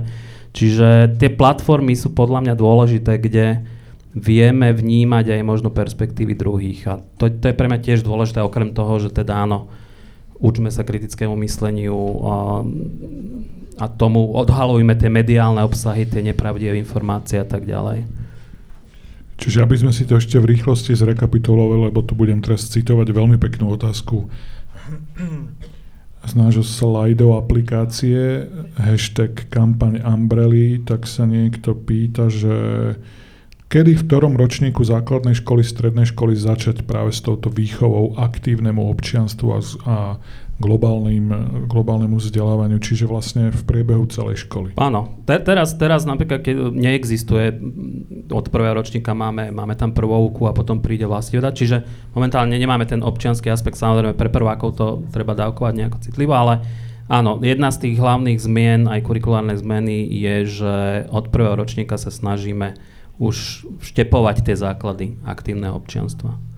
[0.56, 3.67] Čiže tie platformy sú podľa mňa dôležité, kde
[4.15, 6.80] vieme vnímať aj možno perspektívy druhých.
[6.88, 9.67] A to, to je pre mňa tiež dôležité, okrem toho, že teda áno,
[10.39, 12.36] učme sa kritickému mysleniu a,
[13.84, 18.08] a tomu odhalujme tie mediálne obsahy, tie nepravdivé informácie a tak ďalej.
[19.36, 23.36] Čiže aby sme si to ešte v rýchlosti zrekapitulovali, lebo tu budem teraz citovať veľmi
[23.36, 24.32] peknú otázku
[26.26, 32.56] z nášho slajdo aplikácie hashtag kampaň Umbrelly, tak sa niekto pýta, že
[33.70, 39.48] kedy v ktorom ročníku základnej školy, strednej školy začať práve s touto výchovou aktívnemu občianstvu
[39.54, 39.98] a, a
[40.56, 41.28] globálnym,
[41.68, 44.72] globálnemu vzdelávaniu, čiže vlastne v priebehu celej školy.
[44.80, 47.60] Áno, Te, teraz, teraz napríklad, keď neexistuje,
[48.32, 51.84] od prvého ročníka máme, máme tam prvovku a potom príde vlastne čiže
[52.15, 56.63] momentálne nemáme ten občianský aspekt, samozrejme pre prvákov to treba dávkovať nejako citlivo, ale
[57.12, 60.76] áno, jedna z tých hlavných zmien, aj kurikulárnej zmeny je, že
[61.12, 62.80] od prvého ročníka sa snažíme
[63.20, 66.55] už štepovať tie základy aktívneho občianstva.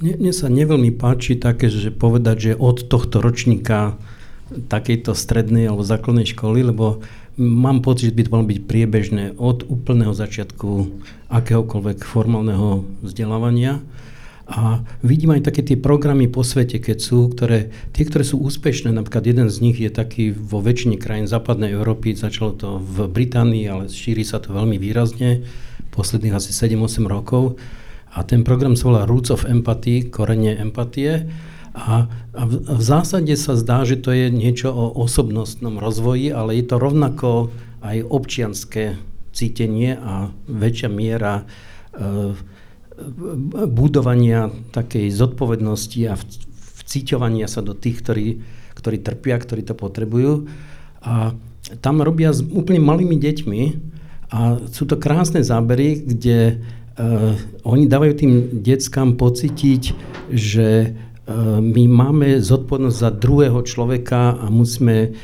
[0.00, 4.00] Mne, mne sa neveľmi páči také, že povedať, že od tohto ročníka
[4.48, 7.04] takejto strednej alebo základnej školy, lebo
[7.36, 10.88] mám pocit, že by to malo byť priebežné od úplného začiatku
[11.28, 13.84] akéhokoľvek formálneho vzdelávania.
[14.50, 18.90] A vidím aj také tie programy po svete, keď sú, ktoré, tie, ktoré sú úspešné,
[18.90, 23.68] napríklad jeden z nich je taký vo väčšine krajín západnej Európy, začalo to v Británii,
[23.68, 25.46] ale šíri sa to veľmi výrazne,
[25.92, 27.60] posledných asi 7-8 rokov
[28.10, 31.30] a ten program sa volá Roots of Empathy, korenie empatie.
[31.70, 36.58] A, a v, v zásade sa zdá, že to je niečo o osobnostnom rozvoji, ale
[36.58, 37.54] je to rovnako
[37.86, 38.98] aj občianské
[39.30, 41.46] cítenie a väčšia miera
[41.94, 42.34] e,
[43.70, 46.18] budovania takej zodpovednosti a
[46.82, 48.28] vciťovania sa do tých, ktorí,
[48.74, 50.50] ktorí trpia, ktorí to potrebujú.
[51.06, 51.32] A
[51.78, 53.62] tam robia s úplne malými deťmi
[54.34, 56.58] a sú to krásne zábery, kde
[57.64, 59.82] oni dávajú tým deckám pocítiť,
[60.28, 65.14] že uh, my máme zodpovednosť za druhého človeka a musíme uh,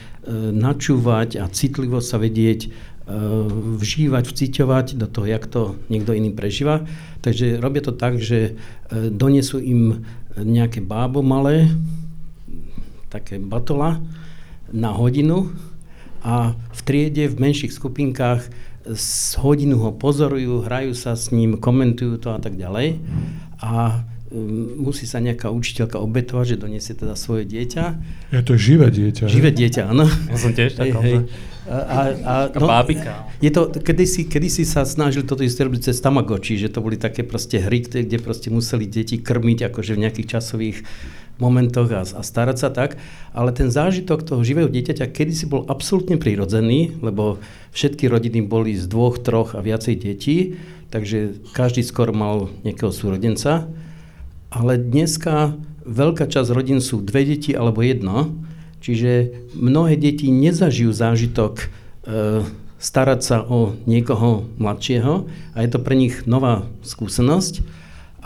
[0.51, 6.83] načúvať a citlivo sa vedieť vžívať, vciťovať do toho, jak to niekto iný prežíva.
[7.23, 8.59] Takže robia to tak, že
[8.91, 10.03] donesú im
[10.35, 11.71] nejaké bábo malé,
[13.07, 14.03] také batola
[14.75, 15.55] na hodinu
[16.27, 18.51] a v triede v menších skupinkách
[18.94, 23.03] z hodinu ho pozorujú, hrajú sa s ním, komentujú to a tak ďalej.
[23.59, 27.85] A um, musí sa nejaká učiteľka obetovať, že doniesie teda svoje dieťa.
[28.31, 29.27] Je to živé dieťa.
[29.27, 30.07] Živé dieťa, áno.
[30.07, 30.99] Ja som tiež taká.
[31.03, 31.27] Hej,
[31.66, 33.27] A, a, a, no, bábika.
[33.42, 37.27] Je to, kedysi, kedysi sa snažili toto isté robiť cez Tamagotchi, že to boli také
[37.27, 40.79] proste hry, kde proste museli deti krmiť akože v nejakých časových
[41.37, 42.96] momentoch a, a starať sa tak,
[43.37, 47.40] ale ten zážitok toho živého dieťaťa kedysi bol absolútne prirodzený, lebo
[47.77, 50.57] všetky rodiny boli z dvoch, troch a viacej detí,
[50.88, 53.68] takže každý skoro mal nejakého súrodenca,
[54.49, 55.53] ale dneska
[55.85, 58.33] veľká časť rodín sú dve deti alebo jedno,
[58.81, 61.66] čiže mnohé deti nezažijú zážitok e,
[62.81, 67.61] starať sa o niekoho mladšieho a je to pre nich nová skúsenosť.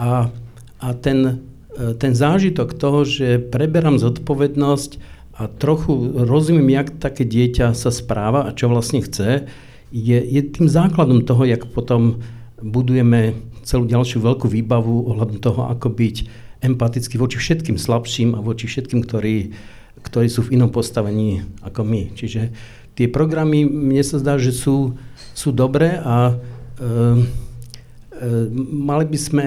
[0.00, 0.32] A,
[0.80, 4.98] a ten ten zážitok toho, že preberám zodpovednosť
[5.40, 9.48] a trochu rozumiem, jak také dieťa sa správa a čo vlastne chce,
[9.90, 12.22] je, je tým základom toho, jak potom
[12.61, 16.16] budujeme celú ďalšiu veľkú výbavu ohľadom toho, ako byť
[16.61, 19.56] empatický voči všetkým slabším a voči všetkým, ktorí,
[20.04, 22.12] ktorí sú v inom postavení ako my.
[22.12, 22.52] Čiže
[22.94, 25.00] tie programy, mne sa zdá, že sú,
[25.33, 28.33] sú dobré a e, e,
[28.76, 29.46] mali by sme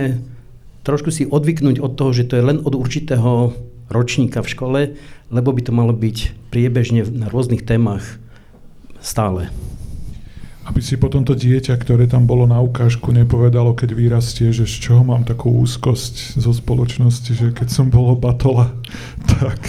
[0.84, 3.56] trošku si odvyknúť od toho, že to je len od určitého
[3.92, 4.80] ročníka v škole,
[5.32, 8.20] lebo by to malo byť priebežne na rôznych témach
[9.04, 9.52] stále.
[10.64, 14.76] aby si potom to dieťa, ktoré tam bolo na ukážku, nepovedalo, keď vyrastie, že z
[14.80, 18.72] čoho mám takú úzkosť zo spoločnosti, že keď som bolo batola,
[19.40, 19.60] tak,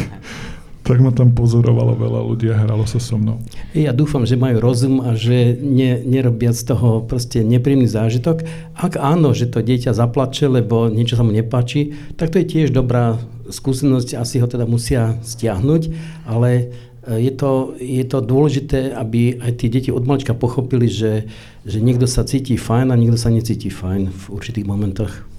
[0.84, 3.40] tak ma tam pozorovalo veľa ľudí a hralo sa so mnou.
[3.72, 8.44] Ja dúfam, že majú rozum a že ne, nerobia z toho proste nepríjemný zážitok.
[8.76, 12.68] Ak áno, že to dieťa zaplače, lebo niečo sa mu nepáči, tak to je tiež
[12.76, 13.16] dobrá
[13.48, 15.82] skúsenosť, asi ho teda musia stiahnuť,
[16.28, 16.76] ale
[17.08, 21.28] je to, je to dôležité, aby aj tie deti od malička pochopili, že,
[21.68, 25.33] že niekto sa cíti fajn a niekto sa necíti fajn v určitých momentoch.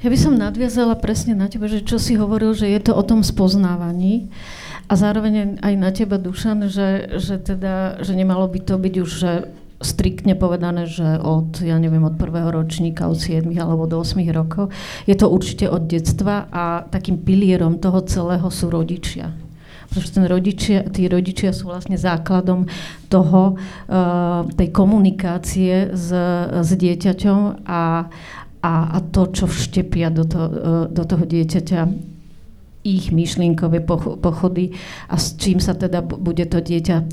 [0.00, 3.04] Ja by som nadviazala presne na teba, že čo si hovoril, že je to o
[3.04, 4.32] tom spoznávaní
[4.88, 9.10] a zároveň aj na teba, Dušan, že, že, teda, že nemalo by to byť už
[9.12, 9.32] že
[9.80, 14.72] striktne povedané, že od, ja neviem, od prvého ročníka, od 7 alebo do 8 rokov.
[15.04, 19.36] Je to určite od detstva a takým pilierom toho celého sú rodičia
[19.90, 22.70] pretože ten rodičia, tí rodičia sú vlastne základom
[23.10, 26.08] toho, uh, tej komunikácie s,
[26.54, 28.06] s dieťaťom a,
[28.60, 30.50] a, a to, čo vštepia do, to, uh,
[30.88, 31.80] do toho dieťaťa
[32.80, 33.84] ich myšlienkové
[34.24, 34.72] pochody
[35.12, 37.06] a s čím sa teda bude to dieťa uh,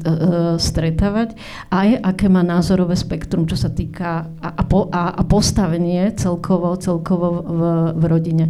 [0.55, 1.35] stretávať
[1.75, 4.63] aj aké má názorové spektrum, čo sa týka a, a,
[5.11, 7.61] a, postavenie celkovo, celkovo v,
[7.99, 8.45] v rodine.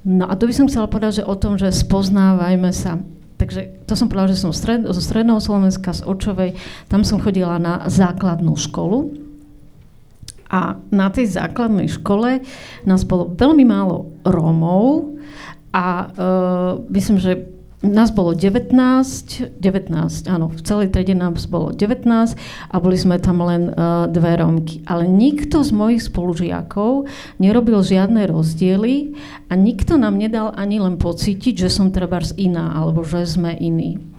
[0.00, 2.96] No a tu by som chcela povedať, že o tom, že spoznávajme sa
[3.40, 6.60] Takže to som povedala, že som stred, zo Stredného Slovenska, z Očovej,
[6.92, 9.16] tam som chodila na základnú školu.
[10.50, 12.42] A na tej základnej škole
[12.82, 15.14] nás bolo veľmi málo Rómov
[15.70, 17.46] a uh, myslím, že
[17.80, 22.36] nás bolo 19, 19, áno, v celej trede nás bolo 19
[22.68, 24.84] a boli sme tam len uh, dve Rómky.
[24.84, 27.08] Ale nikto z mojich spolužiakov
[27.40, 29.16] nerobil žiadne rozdiely
[29.48, 34.09] a nikto nám nedal ani len pocítiť, že som treba iná alebo že sme iní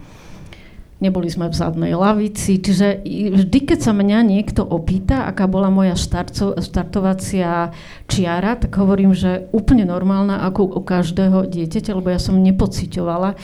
[1.02, 5.98] neboli sme v zadnej lavici, čiže vždy, keď sa mňa niekto opýta, aká bola moja
[5.98, 7.74] štarco, štartovacia
[8.06, 13.34] čiara, tak hovorím, že úplne normálna ako u každého dieťaťa, lebo ja som nepocitovala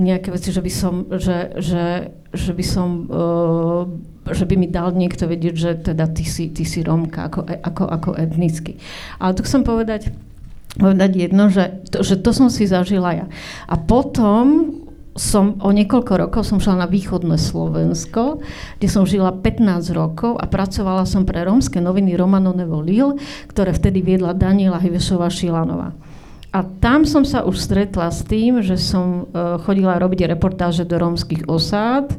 [0.00, 1.84] nejaké veci, že by som, že, že,
[2.32, 3.84] že by som uh,
[4.22, 7.84] že by mi dal niekto vedieť, že teda ty si, ty si Rómka ako, ako,
[7.90, 8.78] ako etnicky.
[9.18, 10.14] Ale tu chcem povedať,
[10.78, 13.26] povedať jedno, že to, že to som si zažila ja.
[13.66, 14.78] A potom
[15.12, 18.40] som o niekoľko rokov som šla na východné Slovensko,
[18.80, 23.20] kde som žila 15 rokov a pracovala som pre rómske noviny Romano Nevo Lil,
[23.52, 25.92] ktoré vtedy viedla Daniela Hivešová Šilanová.
[26.52, 31.00] A tam som sa už stretla s tým, že som uh, chodila robiť reportáže do
[31.00, 32.12] rómskych osád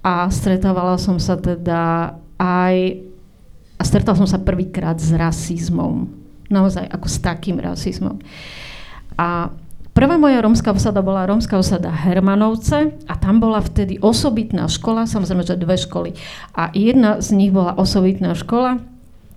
[0.00, 3.04] a stretávala som sa teda aj
[3.80, 6.08] a stretla som sa prvýkrát s rasizmom.
[6.52, 8.20] Naozaj ako s takým rasizmom.
[9.16, 9.52] A
[9.90, 15.42] Prvá moja rómska osada bola rómska osada Hermanovce a tam bola vtedy osobitná škola, samozrejme,
[15.42, 16.10] že dve školy.
[16.54, 18.78] A jedna z nich bola osobitná škola,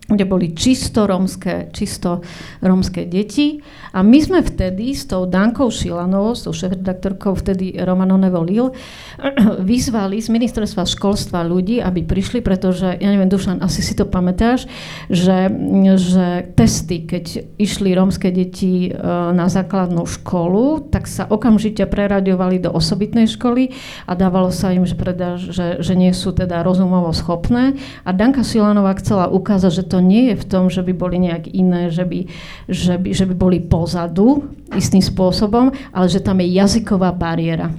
[0.04, 2.20] kde boli čisto rómske, čisto
[2.60, 3.64] rómske deti.
[3.96, 8.76] A my sme vtedy s tou Dankou Šilanovou, s tou šéf-redaktorkou vtedy Romanou Nevolil,
[9.72, 14.68] vyzvali z ministerstva školstva ľudí, aby prišli, pretože, ja neviem, Dušan, asi si to pamätáš,
[15.08, 15.48] že,
[15.96, 19.00] že testy, keď išli rómske deti e,
[19.32, 23.72] na základnú školu, tak sa okamžite preraďovali do osobitnej školy
[24.04, 27.80] a dávalo sa im, že, preda, že, že nie sú teda rozumovo schopné.
[28.04, 31.54] A Danka Šilanová chcela ukázať, že to nie je v tom, že by boli nejak
[31.54, 32.26] iné, že by,
[32.66, 37.70] že by, že by boli pozadu istým spôsobom, ale že tam je jazyková bariéra.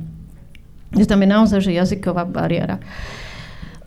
[0.94, 2.78] Že tam je naozaj že jazyková bariéra.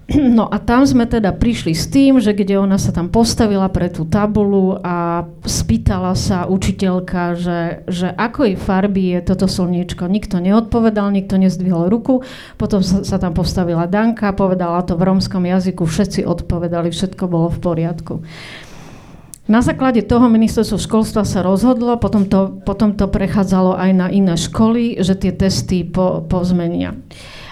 [0.38, 3.92] No a tam sme teda prišli s tým, že kde ona sa tam postavila pre
[3.92, 10.08] tú tabulu a spýtala sa učiteľka, že, že akoj farby je toto slniečko.
[10.08, 12.24] Nikto neodpovedal, nikto nezdvihol ruku.
[12.56, 17.52] Potom sa, sa tam postavila Danka, povedala to v romskom jazyku, všetci odpovedali, všetko bolo
[17.52, 18.24] v poriadku.
[19.48, 24.36] Na základe toho ministerstvo školstva sa rozhodlo, potom to, potom to prechádzalo aj na iné
[24.36, 27.00] školy, že tie testy po, pozmenia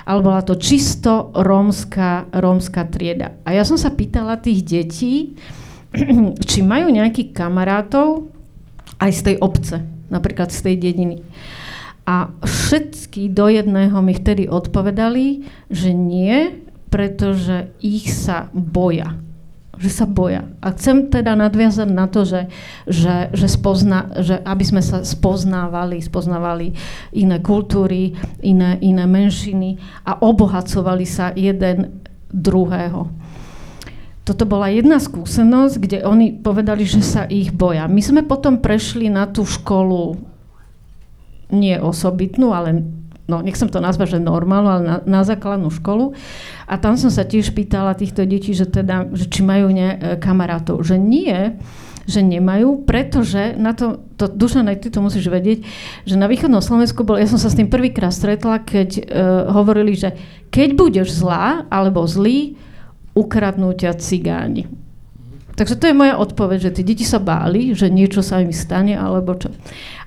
[0.06, 3.34] ale bola to čisto rómska, rómska trieda.
[3.42, 5.34] A ja som sa pýtala tých detí,
[6.50, 8.30] či majú nejakých kamarátov
[9.02, 9.82] aj z tej obce,
[10.14, 11.18] napríklad z tej dediny.
[12.06, 16.54] A všetky do jedného mi vtedy odpovedali, že nie,
[16.94, 19.18] pretože ich sa boja
[19.78, 20.48] že sa boja.
[20.64, 22.52] A chcem teda nadviazať na to, že,
[22.88, 26.76] že, že, spozna, že aby sme sa spoznávali, spoznávali
[27.16, 33.08] iné kultúry, iné, iné menšiny a obohacovali sa jeden druhého.
[34.26, 37.86] Toto bola jedna skúsenosť, kde oni povedali, že sa ich boja.
[37.86, 40.18] My sme potom prešli na tú školu
[41.54, 42.82] nie osobitnú, ale
[43.26, 46.14] no nechcem to nazvať, že normálnu, ale na, na základnú školu.
[46.70, 50.18] A tam som sa tiež pýtala týchto detí, že, teda, že či majú ne, e,
[50.22, 50.86] kamarátov.
[50.86, 51.58] Že nie,
[52.06, 55.66] že nemajú, pretože na to, to Dušan, aj ty to musíš vedieť,
[56.06, 59.04] že na východnom Slovensku bol, ja som sa s tým prvýkrát stretla, keď uh,
[59.50, 60.14] hovorili, že
[60.54, 62.62] keď budeš zlá alebo zlý,
[63.18, 64.70] ukradnú ťa cigáni.
[65.56, 68.92] Takže to je moja odpoveď, že tí deti sa báli, že niečo sa im stane,
[68.92, 69.56] alebo čo.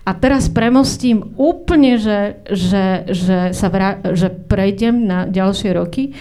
[0.08, 6.16] A teraz premostím úplne, že, že, že, sa vrá, že prejdem na ďalšie roky.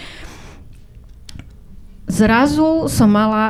[2.04, 3.46] Zrazu som mala,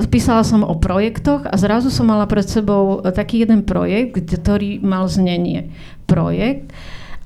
[0.00, 4.80] uh, písala som o projektoch a zrazu som mala pred sebou taký jeden projekt, ktorý
[4.80, 5.76] mal znenie.
[6.08, 6.72] Projekt,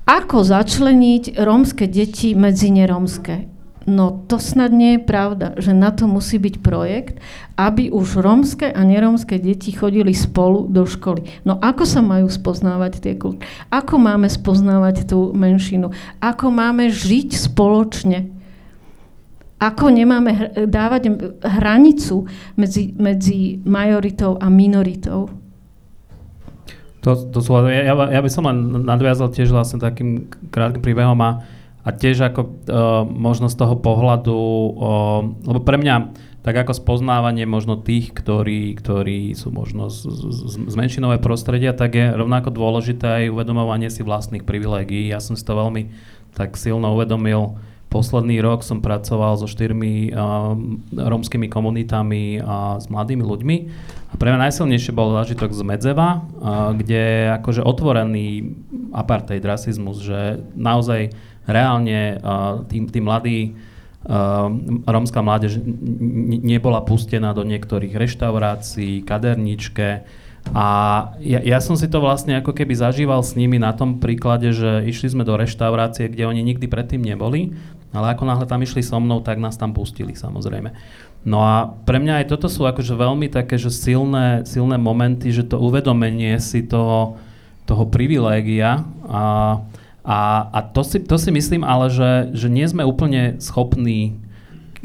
[0.03, 3.54] ako začleniť rómske deti medzi nerómske.
[3.85, 7.21] No to snad nie je pravda, že na to musí byť projekt,
[7.53, 11.21] aby už rómske a nerómske deti chodili spolu do školy.
[11.45, 13.45] No ako sa majú spoznávať tie kultúry?
[13.69, 15.93] Ako máme spoznávať tú menšinu?
[16.17, 18.33] Ako máme žiť spoločne?
[19.61, 22.25] Ako nemáme dávať hranicu
[22.57, 25.29] medzi, medzi majoritou a minoritou?
[27.05, 31.45] To, to sú, ja, ja by som len nadviazal tiež vlastne takým krátkým príbehom a
[31.85, 32.49] a tiež ako uh,
[33.05, 39.33] možno z toho pohľadu, uh, lebo pre mňa tak ako spoznávanie možno tých, ktorí, ktorí
[39.33, 44.45] sú možno z, z, z menšinové prostredia, tak je rovnako dôležité aj uvedomovanie si vlastných
[44.45, 45.09] privilégií.
[45.09, 45.89] Ja som si to veľmi
[46.37, 47.57] tak silno uvedomil.
[47.89, 50.53] Posledný rok som pracoval so štyrmi uh,
[50.93, 53.55] rómskymi komunitami a s mladými ľuďmi.
[54.09, 58.53] A pre mňa najsilnejšie bol zážitok z Medzeva, uh, kde akože otvorený
[58.93, 61.13] apartheid, rasizmus, že naozaj
[61.45, 64.49] reálne uh, tí, tí mladí uh,
[64.85, 65.61] rómska mládež
[66.45, 70.05] nebola pustená do niektorých reštaurácií, kaderničke
[70.53, 70.67] a
[71.17, 74.85] ja, ja som si to vlastne ako keby zažíval s nimi na tom príklade, že
[74.85, 77.55] išli sme do reštaurácie, kde oni nikdy predtým neboli,
[77.95, 80.69] ale ako náhle tam išli so mnou, tak nás tam pustili samozrejme.
[81.25, 85.41] No a pre mňa aj toto sú akože veľmi také, že silné, silné momenty, že
[85.49, 87.17] to uvedomenie si toho,
[87.65, 89.23] toho privilégia a
[90.05, 94.13] a, a to, si, to si myslím ale, že, že nie sme úplne schopní,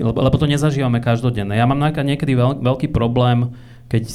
[0.00, 1.52] lebo, lebo to nezažívame každodenne.
[1.52, 3.52] Ja mám niekedy veľ, veľký problém,
[3.92, 4.08] keď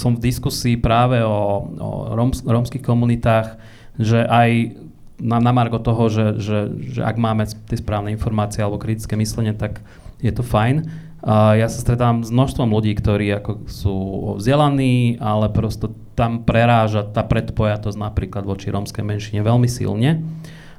[0.00, 3.60] som v diskusii práve o, o roms, romských komunitách,
[4.00, 4.80] že aj
[5.20, 6.58] na, na margo toho, že, že,
[6.94, 9.84] že ak máme tie správne informácie alebo kritické myslenie, tak
[10.24, 10.88] je to fajn.
[11.24, 13.96] Ja sa stretávam s množstvom ľudí, ktorí ako sú
[14.36, 20.20] vzdelaní, ale prosto tam preráža tá predpojatosť napríklad voči rómskej menšine veľmi silne,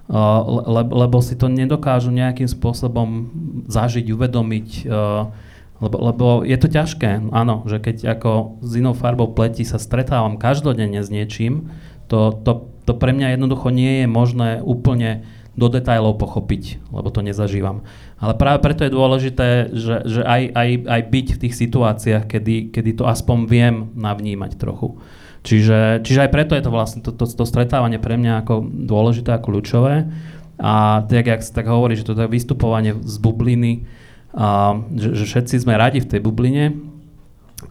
[0.05, 3.33] le, lebo si to nedokážu nejakým spôsobom
[3.65, 5.33] zažiť, uvedomiť, uh,
[5.81, 10.37] lebo, lebo je to ťažké, áno, že keď ako s inou farbou pleti sa stretávam
[10.37, 11.73] každodenne s niečím,
[12.05, 17.23] to, to, to pre mňa jednoducho nie je možné úplne do detajlov pochopiť, lebo to
[17.23, 17.87] nezažívam.
[18.19, 22.75] Ale práve preto je dôležité, že, že aj, aj, aj byť v tých situáciách, kedy,
[22.75, 24.99] kedy to aspoň viem navnímať trochu.
[25.45, 29.37] Čiže, čiže aj preto je to vlastne to, to, to stretávanie pre mňa ako dôležité
[29.37, 30.11] a kľúčové.
[30.59, 33.87] A tak, jak sa tak hovorí, že to je vystupovanie z bubliny,
[34.35, 36.95] a, že, že všetci sme radi v tej bubline,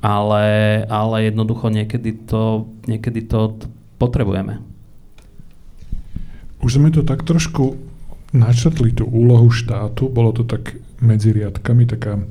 [0.00, 0.46] ale,
[0.88, 3.56] ale jednoducho niekedy to, niekedy to
[4.00, 4.73] potrebujeme.
[6.64, 7.76] Už sme to tak trošku
[8.32, 12.24] načrtli tú úlohu štátu, bolo to tak medzi riadkami, taká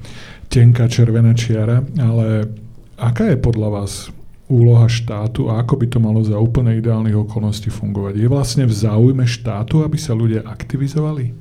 [0.49, 2.49] tenká červená čiara, ale
[2.97, 4.09] aká je podľa vás
[4.49, 8.19] úloha štátu a ako by to malo za úplne ideálnych okolností fungovať?
[8.19, 11.31] Je vlastne v záujme štátu, aby sa ľudia aktivizovali?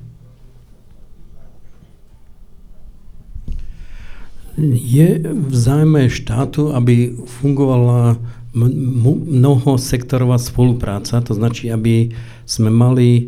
[4.60, 8.20] Je v záujme štátu, aby fungovala
[8.52, 12.12] mnohosektorová spolupráca, to značí, aby
[12.44, 13.24] sme mali e,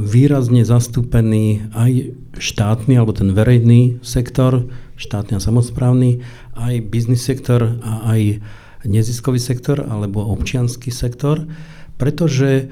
[0.00, 6.24] výrazne zastúpený aj štátny alebo ten verejný sektor, štátny a samozprávny,
[6.56, 8.40] aj biznis sektor a aj
[8.88, 11.44] neziskový sektor alebo občianský sektor,
[12.00, 12.64] pretože e,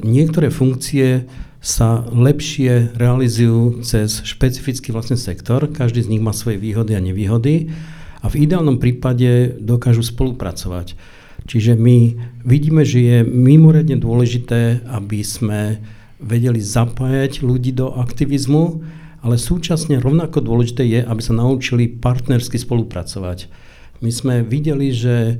[0.00, 1.28] niektoré funkcie
[1.60, 7.68] sa lepšie realizujú cez špecifický vlastne sektor, každý z nich má svoje výhody a nevýhody
[8.20, 10.96] a v ideálnom prípade dokážu spolupracovať.
[11.48, 12.14] Čiže my
[12.44, 15.80] vidíme, že je mimoriadne dôležité, aby sme
[16.20, 18.84] vedeli zapájať ľudí do aktivizmu,
[19.24, 23.48] ale súčasne rovnako dôležité je, aby sa naučili partnersky spolupracovať.
[24.00, 25.34] My sme videli, že e,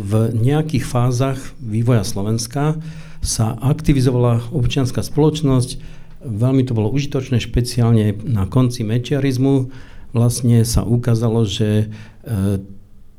[0.00, 2.80] v nejakých fázach vývoja Slovenska
[3.20, 9.68] sa aktivizovala občianská spoločnosť, veľmi to bolo užitočné, špeciálne na konci mečiarizmu,
[10.12, 11.86] vlastne sa ukázalo, že
[12.24, 12.60] e,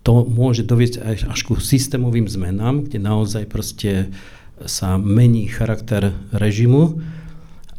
[0.02, 4.10] to môže doviesť až, ku systémovým zmenám, kde naozaj proste
[4.66, 7.00] sa mení charakter režimu,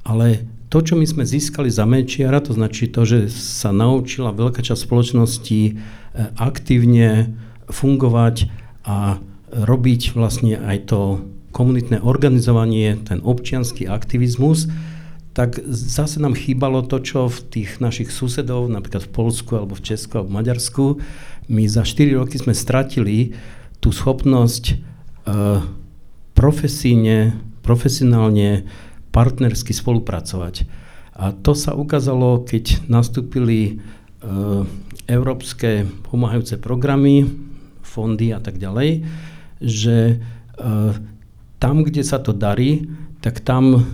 [0.06, 4.62] ale to, čo my sme získali za Mečiara, to značí to, že sa naučila veľká
[4.62, 5.72] časť spoločnosti e,
[6.38, 7.34] aktívne
[7.66, 8.50] fungovať
[8.86, 9.18] a
[9.50, 11.00] robiť vlastne aj to
[11.50, 14.70] komunitné organizovanie, ten občianský aktivizmus,
[15.40, 19.88] tak zase nám chýbalo to, čo v tých našich susedov, napríklad v Polsku alebo v
[19.88, 20.84] Česku alebo v Maďarsku,
[21.48, 23.32] my za 4 roky sme stratili
[23.80, 25.64] tú schopnosť uh,
[26.36, 28.68] profesíne, profesionálne,
[29.16, 30.68] partnersky spolupracovať.
[31.16, 33.80] A to sa ukázalo, keď nastúpili
[34.20, 34.68] uh,
[35.08, 37.24] európske pomáhajúce programy,
[37.80, 39.08] fondy a tak ďalej,
[39.64, 40.92] že uh,
[41.56, 42.92] tam, kde sa to darí,
[43.24, 43.88] tak tam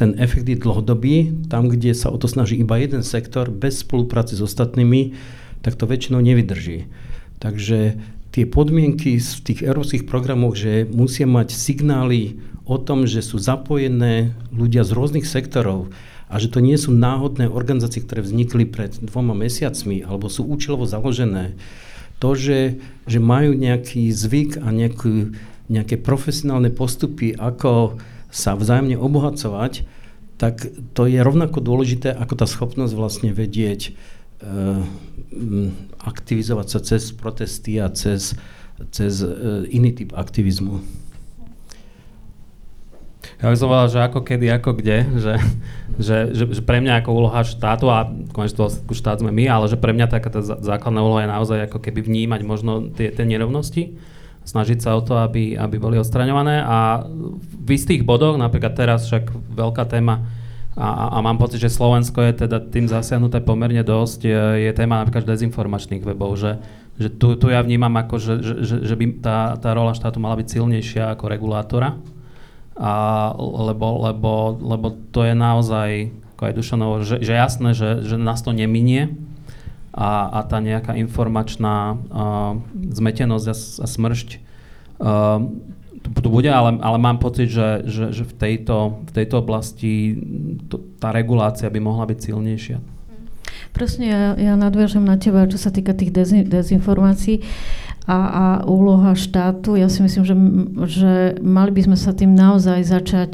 [0.00, 1.44] ten efekt je dlhodobý.
[1.52, 5.12] Tam, kde sa o to snaží iba jeden sektor bez spolupráce s ostatnými,
[5.60, 6.88] tak to väčšinou nevydrží.
[7.36, 8.00] Takže
[8.32, 14.32] tie podmienky v tých európskych programoch, že musia mať signály o tom, že sú zapojené
[14.48, 15.92] ľudia z rôznych sektorov
[16.32, 20.88] a že to nie sú náhodné organizácie, ktoré vznikli pred dvoma mesiacmi alebo sú účelovo
[20.88, 21.60] založené.
[22.24, 25.34] To, že, že majú nejaký zvyk a nejakú,
[25.68, 29.84] nejaké profesionálne postupy, ako sa vzájomne obohacovať,
[30.40, 33.92] tak to je rovnako dôležité ako tá schopnosť vlastne vedieť
[34.40, 34.82] Eh,
[36.00, 38.32] aktivizovať sa cez protesty a cez,
[38.88, 39.28] cez eh,
[39.68, 40.80] iný typ aktivizmu.
[43.36, 45.34] Ja by som povedal, že ako kedy, ako kde, že,
[46.00, 49.68] že, že, že pre mňa ako úloha štátu, a konečne to štát sme my, ale
[49.68, 53.28] že pre mňa taká tá základná úloha je naozaj ako keby vnímať možno tie, tie
[53.28, 54.00] nerovnosti,
[54.44, 57.04] snažiť sa o to, aby, aby boli odstraňované a
[57.50, 60.26] v istých bodoch, napríklad teraz však veľká téma
[60.78, 64.20] a, a mám pocit, že Slovensko je teda tým zasiahnuté pomerne dosť.
[64.24, 66.62] Je, téma napríklad dezinformačných webov, že,
[66.94, 70.38] že tu, tu ja vnímam ako, že, že, že by tá, tá rola štátu mala
[70.38, 71.98] byť silnejšia ako regulátora.
[72.80, 72.92] A,
[73.36, 75.88] lebo, lebo, lebo to je naozaj,
[76.38, 79.12] ako aj Dušanovo, že, že jasné, že, že nás to neminie
[79.90, 82.58] a, a tá nejaká informačná uh,
[82.94, 84.28] zmetenosť a, a smršť
[85.02, 85.42] uh,
[86.00, 90.16] tu bude, ale, ale mám pocit, že, že, že v, tejto, v tejto oblasti
[90.66, 92.78] to, tá regulácia by mohla byť silnejšia.
[93.70, 97.44] Presne, ja, ja nadviažem na teba, čo sa týka tých dezin, dezinformácií
[98.08, 99.78] a, a úloha štátu.
[99.78, 100.34] Ja si myslím, že,
[100.90, 103.30] že mali by sme sa tým naozaj začať,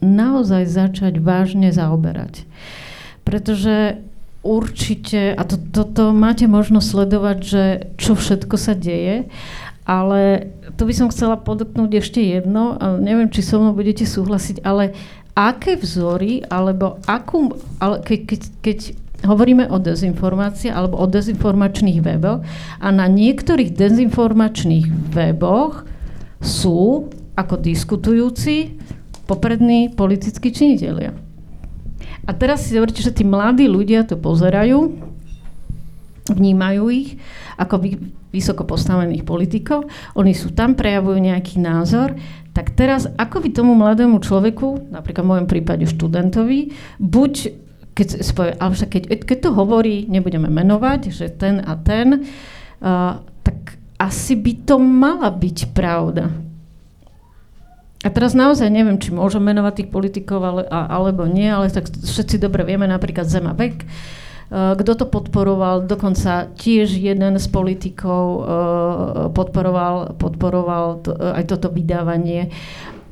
[0.00, 2.48] naozaj začať vážne zaoberať.
[3.26, 4.00] Pretože
[4.44, 7.64] určite, a to, toto to máte možnosť sledovať, že
[7.96, 9.32] čo všetko sa deje
[9.84, 10.48] ale
[10.80, 14.96] tu by som chcela podotknúť ešte jedno, neviem, či so mnou budete súhlasiť, ale
[15.36, 18.78] aké vzory, alebo akú, ale keď, keď, keď
[19.28, 22.44] hovoríme o dezinformácii alebo o dezinformačných weboch
[22.80, 25.84] a na niektorých dezinformačných weboch
[26.40, 28.78] sú ako diskutujúci
[29.24, 31.23] poprední politickí činitelia.
[32.24, 34.96] A teraz si zoberte, že tí mladí ľudia to pozerajú,
[36.32, 37.20] vnímajú ich
[37.60, 37.90] ako vy,
[38.32, 42.16] vysoko postavených politikov, oni sú tam, prejavujú nejaký názor,
[42.56, 47.32] tak teraz ako by tomu mladému človeku, napríklad v mojom prípade študentovi, buď
[47.94, 48.08] keď,
[48.58, 52.26] ale však keď, keď to hovorí, nebudeme menovať, že ten a ten,
[52.82, 56.34] uh, tak asi by to mala byť pravda.
[58.04, 62.36] A teraz naozaj neviem, či môžem menovať tých politikov ale, alebo nie, ale tak všetci
[62.36, 63.88] dobre vieme, napríklad Zema Beck, uh,
[64.54, 68.44] Eh, kto to podporoval, dokonca tiež jeden z politikov eh,
[69.34, 72.54] podporoval, podporoval eh, aj toto vydávanie.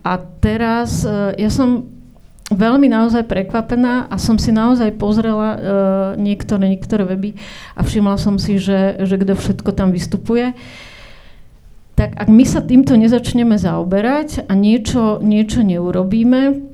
[0.02, 1.06] A teraz
[1.38, 1.86] ja som
[2.50, 5.60] veľmi naozaj prekvapená a som si naozaj pozrela uh,
[6.18, 7.38] niektoré, niektoré weby
[7.78, 10.58] a všimla som si, že, že kto všetko tam vystupuje.
[11.92, 16.64] Tak ak my sa týmto nezačneme zaoberať a niečo, niečo neurobíme,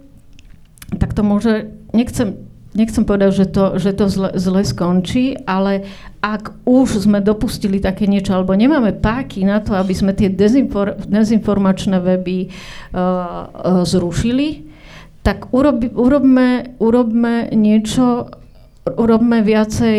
[0.97, 5.89] tak to môže, nechcem nechcem povedať, že to, že to zle, zle skončí, ale
[6.21, 10.95] ak už sme dopustili také niečo, alebo nemáme páky na to, aby sme tie dezinfor,
[11.09, 12.51] dezinformačné weby uh,
[12.95, 14.69] uh, zrušili,
[15.25, 18.31] tak urobi, urobme, urobme niečo,
[18.97, 19.97] urobme viacej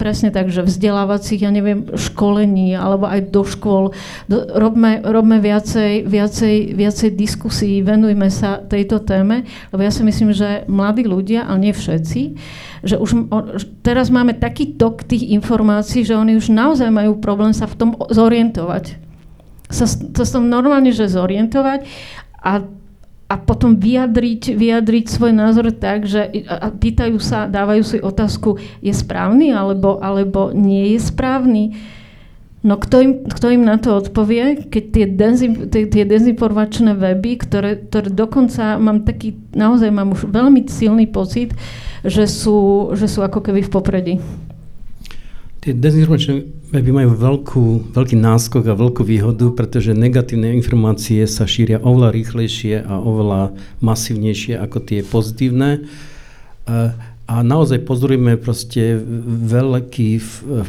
[0.00, 3.92] presne tak, že vzdelávacích, ja neviem, školení alebo aj do škôl.
[4.32, 10.32] Do, robme, robme viacej, viacej, viacej diskusí, venujme sa tejto téme, lebo ja si myslím,
[10.32, 12.20] že mladí ľudia, ale nie všetci,
[12.80, 13.28] že už
[13.84, 17.90] teraz máme taký tok tých informácií, že oni už naozaj majú problém sa v tom
[18.08, 18.96] zorientovať.
[19.68, 21.84] Sa, sa s tom normálne, že zorientovať
[22.40, 22.64] a
[23.30, 26.34] a potom vyjadriť, vyjadriť svoj názor tak, že
[26.82, 31.78] pýtajú sa, dávajú si otázku, je správny alebo, alebo nie je správny.
[32.60, 37.40] No kto im, kto im na to odpovie, keď tie, dezim, tie, tie dezinformačné weby,
[37.40, 41.54] ktoré, ktoré dokonca mám taký, naozaj mám už veľmi silný pocit,
[42.04, 44.14] že sú, že sú ako keby v popredí.
[45.64, 51.82] Tie dezinformačné weby majú veľkú, veľký náskok a veľkú výhodu, pretože negatívne informácie sa šíria
[51.82, 55.90] oveľa rýchlejšie a oveľa masívnejšie ako tie pozitívne.
[57.30, 58.98] A naozaj pozorujeme proste
[59.46, 60.10] veľký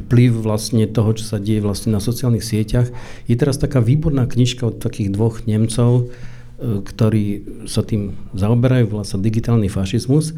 [0.06, 2.94] vplyv vlastne toho, čo sa deje vlastne na sociálnych sieťach.
[3.26, 7.26] Je teraz taká výborná knižka od takých dvoch Nemcov, e, ktorí
[7.66, 10.38] sa tým zaoberajú, volá sa digitálny fašizmus.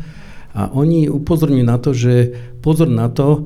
[0.55, 3.43] A oni upozorňujú na to, že pozor na to,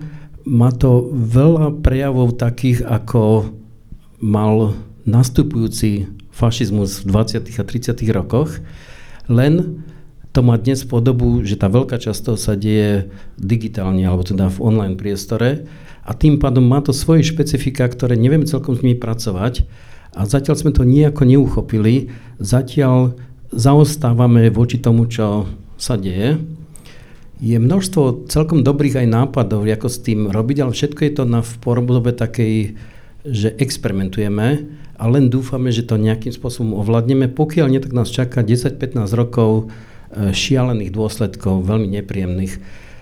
[0.47, 3.51] má to veľa prejavov takých, ako
[4.23, 7.43] mal nastupujúci fašizmus v 20.
[7.59, 7.99] a 30.
[8.15, 8.63] rokoch,
[9.27, 9.83] len
[10.31, 14.61] to má dnes podobu, že tá veľká časť toho sa deje digitálne, alebo teda v
[14.63, 15.67] online priestore
[16.07, 19.67] a tým pádom má to svoje špecifika, ktoré nevieme celkom s nimi pracovať
[20.15, 23.19] a zatiaľ sme to nejako neuchopili, zatiaľ
[23.51, 26.39] zaostávame voči tomu, čo sa deje.
[27.37, 31.45] Je množstvo celkom dobrých aj nápadov, ako s tým robiť, ale všetko je to na
[31.45, 32.73] v podobe takej,
[33.27, 34.65] že experimentujeme
[34.97, 37.29] a len dúfame, že to nejakým spôsobom ovládneme.
[37.29, 39.69] Pokiaľ nie, tak nás čaká 10-15 rokov
[40.07, 42.53] E, šialených dôsledkov, veľmi nepríjemných.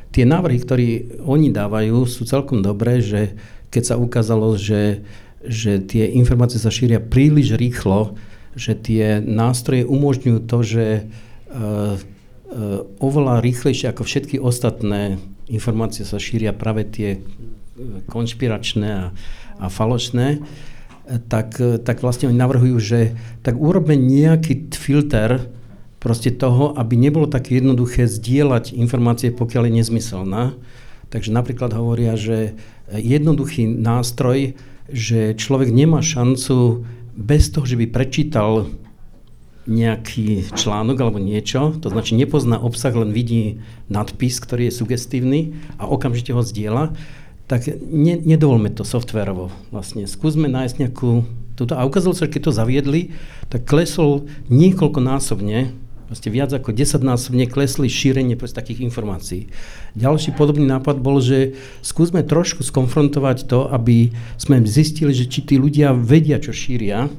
[0.09, 3.37] Tie návrhy, ktoré oni dávajú, sú celkom dobré, že
[3.69, 5.05] keď sa ukázalo, že,
[5.45, 8.17] že tie informácie sa šíria príliš rýchlo,
[8.57, 11.99] že tie nástroje umožňujú to, že uh,
[13.03, 15.19] oveľa rýchlejšie ako všetky ostatné
[15.51, 17.19] informácie sa šíria práve tie
[18.07, 19.05] konšpiračné a,
[19.59, 20.39] a falošné,
[21.27, 22.99] tak, tak vlastne oni navrhujú, že
[23.43, 25.51] tak urobme nejaký filter,
[26.05, 30.53] proste toho, aby nebolo také jednoduché zdieľať informácie, pokiaľ je nezmyselná.
[31.09, 32.53] Takže napríklad hovoria, že
[32.93, 34.53] jednoduchý nástroj,
[34.85, 36.85] že človek nemá šancu
[37.17, 38.69] bez toho, že by prečítal
[39.65, 45.89] nejaký článok alebo niečo, to znači nepozná obsah, len vidí nadpis, ktorý je sugestívny a
[45.89, 46.93] okamžite ho zdieľa,
[47.45, 50.09] tak ne, nedovolme to softverovo vlastne.
[50.09, 51.25] Skúsme nájsť nejakú...
[51.55, 53.01] Tuto, a ukázalo sa, že keď to zaviedli,
[53.47, 59.49] tak klesol niekoľkonásobne Proste viac ako 10-násobne klesli šírenie takých informácií.
[59.97, 65.57] Ďalší podobný nápad bol, že skúsme trošku skonfrontovať to, aby sme zistili, že či tí
[65.57, 67.09] ľudia vedia, čo šíria.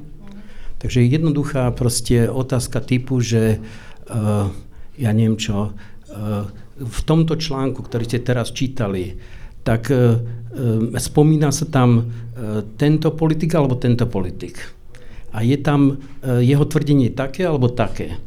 [0.77, 4.49] Takže jednoduchá proste otázka typu, že uh,
[4.93, 6.45] ja neviem čo, uh,
[6.77, 9.17] v tomto článku, ktorý ste teraz čítali,
[9.65, 10.21] tak uh,
[10.93, 14.61] spomína sa tam uh, tento politik alebo tento politik.
[15.33, 18.21] A je tam uh, jeho tvrdenie také alebo také.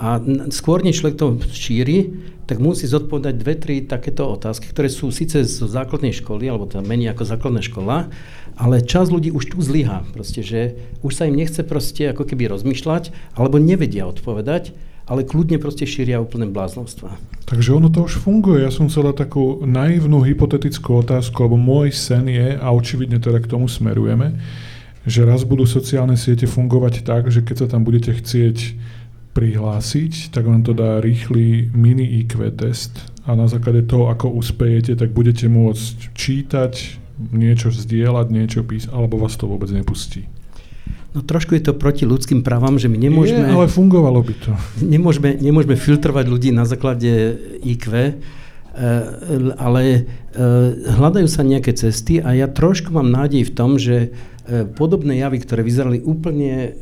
[0.00, 0.16] A
[0.48, 2.08] skôr, než človek to šíri,
[2.50, 6.82] tak musí zodpovedať dve, tri takéto otázky, ktoré sú síce z základnej školy, alebo teda
[6.82, 8.10] menej ako základná škola,
[8.58, 10.02] ale čas ľudí už tu zlyhá.
[10.10, 10.74] Proste, že
[11.06, 14.74] už sa im nechce proste ako keby rozmýšľať, alebo nevedia odpovedať,
[15.06, 17.14] ale kľudne proste šíria úplne bláznostva.
[17.46, 18.66] Takže ono to už funguje.
[18.66, 23.46] Ja som chcela takú naivnú hypotetickú otázku, lebo môj sen je, a očividne teda k
[23.46, 24.42] tomu smerujeme,
[25.06, 28.58] že raz budú sociálne siete fungovať tak, že keď sa tam budete chcieť
[29.30, 34.98] prihlásiť, tak vám to dá rýchly mini IQ test a na základe toho, ako uspejete,
[34.98, 36.72] tak budete môcť čítať,
[37.30, 40.26] niečo zdieľať, niečo písať, alebo vás to vôbec nepustí.
[41.10, 43.42] No trošku je to proti ľudským právam, že my nemôžeme...
[43.42, 44.52] Je, ale fungovalo by to.
[44.94, 47.34] Nemôžeme, nemôžeme filtrovať ľudí na základe
[47.66, 48.14] IQ,
[49.58, 50.02] ale eh,
[50.94, 54.14] hľadajú sa nejaké cesty a ja trošku mám nádej v tom, že
[54.50, 56.74] E, podobné javy, ktoré vyzerali úplne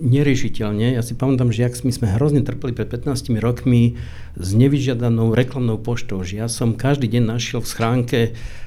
[0.00, 0.96] neriešiteľne.
[0.96, 4.00] Ja si pamätám, že my sme hrozne trpeli pred 15 rokmi
[4.40, 8.18] s nevyžiadanou reklamnou poštou, že ja som každý deň našiel v schránke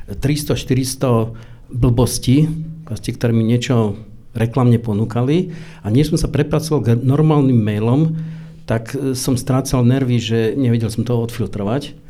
[0.05, 1.33] 300-400
[1.73, 2.45] blbostí,
[2.93, 3.97] ktoré mi niečo
[4.37, 8.21] reklamne ponúkali a než som sa prepracoval k normálnym mailom,
[8.69, 12.02] tak som strácal nervy, že nevedel som toho odfiltrovať.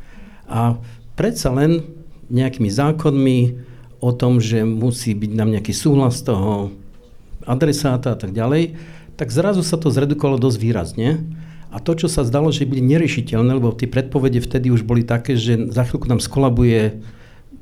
[0.48, 0.78] A
[1.16, 1.84] predsa len
[2.32, 3.40] nejakými zákonmi,
[4.04, 6.76] o tom, že musí byť nám nejaký súhlas toho
[7.48, 8.76] adresáta a tak ďalej,
[9.16, 11.24] tak zrazu sa to zredukovalo dosť výrazne.
[11.72, 15.40] A to, čo sa zdalo, že bude neriešiteľné, lebo tie predpovede vtedy už boli také,
[15.40, 17.00] že za chvíľku nám skolabuje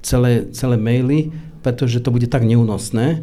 [0.01, 1.29] celé, celé maily,
[1.61, 3.21] pretože to bude tak neúnosné,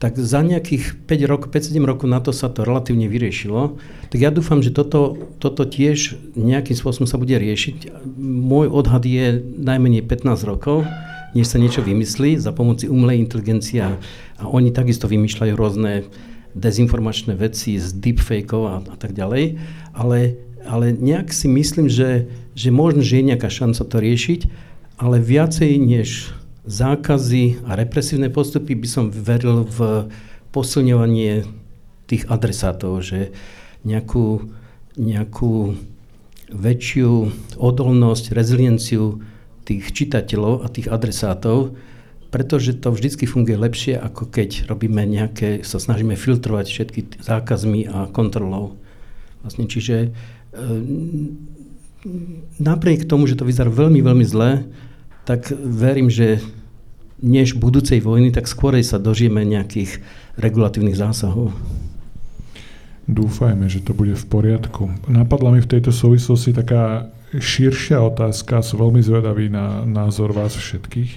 [0.00, 3.76] tak za nejakých 5 rokov, 5-7 rokov na to sa to relatívne vyriešilo.
[4.08, 8.08] Tak ja dúfam, že toto, toto tiež nejakým spôsobom sa bude riešiť.
[8.18, 10.88] Môj odhad je najmenej 15 rokov
[11.34, 16.02] než sa niečo vymyslí za pomoci umelej inteligencie a oni takisto vymýšľajú rôzne
[16.58, 19.62] dezinformačné veci z deepfakeov a, a tak ďalej,
[19.94, 20.34] ale,
[20.66, 22.26] ale nejak si myslím, že,
[22.58, 24.40] že možno, že je nejaká šanca to riešiť,
[24.98, 26.34] ale viacej než
[26.70, 30.06] zákazy a represívne postupy by som veril v
[30.54, 31.42] posilňovanie
[32.06, 33.34] tých adresátov, že
[33.82, 34.50] nejakú,
[34.94, 35.74] nejakú
[36.50, 37.10] väčšiu
[37.58, 39.22] odolnosť, rezilienciu
[39.66, 41.78] tých čitateľov a tých adresátov,
[42.30, 48.06] pretože to vždycky funguje lepšie, ako keď robíme nejaké, sa snažíme filtrovať všetky zákazmi a
[48.10, 48.78] kontrolou.
[49.42, 50.08] Vlastne, čiže e,
[52.62, 54.70] napriek tomu, že to vyzerá veľmi, veľmi zle,
[55.26, 56.38] tak verím, že
[57.20, 60.00] než budúcej vojny, tak skôrej sa dožijeme nejakých
[60.40, 61.52] regulatívnych zásahov.
[63.10, 64.88] Dúfajme, že to bude v poriadku.
[65.10, 71.12] Napadla mi v tejto súvislosti taká širšia otázka, som veľmi zvedavý na názor vás všetkých.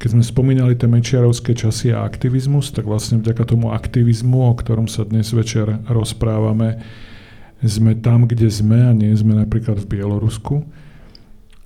[0.00, 4.88] Keď sme spomínali tie mečiarovské časy a aktivizmus, tak vlastne vďaka tomu aktivizmu, o ktorom
[4.88, 6.80] sa dnes večer rozprávame,
[7.60, 10.64] sme tam, kde sme a nie sme napríklad v Bielorusku.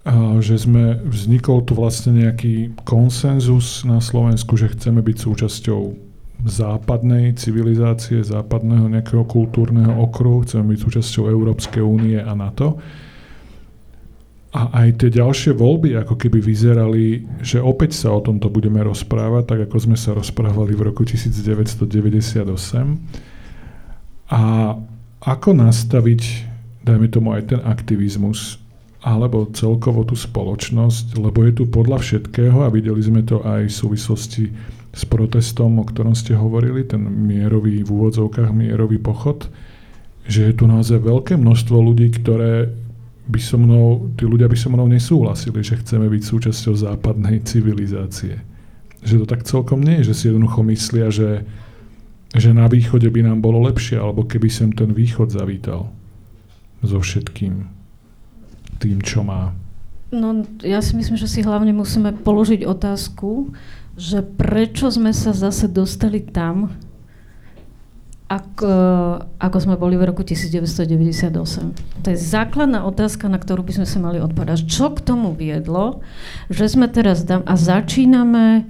[0.05, 5.81] Že sme, vznikol tu vlastne nejaký konsenzus na Slovensku, že chceme byť súčasťou
[6.45, 12.77] západnej civilizácie, západného nejakého kultúrneho okruhu, chceme byť súčasťou Európskej únie a NATO.
[14.55, 19.51] A aj tie ďalšie voľby ako keby vyzerali, že opäť sa o tomto budeme rozprávať,
[19.51, 22.45] tak ako sme sa rozprávali v roku 1998.
[24.31, 24.43] A
[25.25, 26.23] ako nastaviť,
[26.87, 28.63] dajme tomu aj ten aktivizmus,
[29.05, 33.75] alebo celkovo tú spoločnosť, lebo je tu podľa všetkého, a videli sme to aj v
[33.77, 34.45] súvislosti
[34.97, 39.45] s protestom, o ktorom ste hovorili, ten mierový, v úvodzovkách mierový pochod,
[40.25, 42.73] že je tu naozaj veľké množstvo ľudí, ktoré
[43.29, 48.41] by so mnou, tí ľudia by so mnou nesúhlasili, že chceme byť súčasťou západnej civilizácie.
[49.05, 51.45] Že to tak celkom nie je, že si jednoducho myslia, že,
[52.33, 55.93] že na východe by nám bolo lepšie, alebo keby sem ten východ zavítal
[56.81, 57.74] so všetkým
[58.79, 59.55] tým, čo má.
[60.15, 63.51] No, ja si myslím, že si hlavne musíme položiť otázku,
[63.99, 66.71] že prečo sme sa zase dostali tam,
[68.25, 68.73] ako,
[69.37, 72.03] ako sme boli v roku 1998.
[72.03, 74.65] To je základná otázka, na ktorú by sme sa mali odpadať.
[74.65, 76.01] Čo k tomu viedlo,
[76.49, 78.67] že sme teraz dám a začíname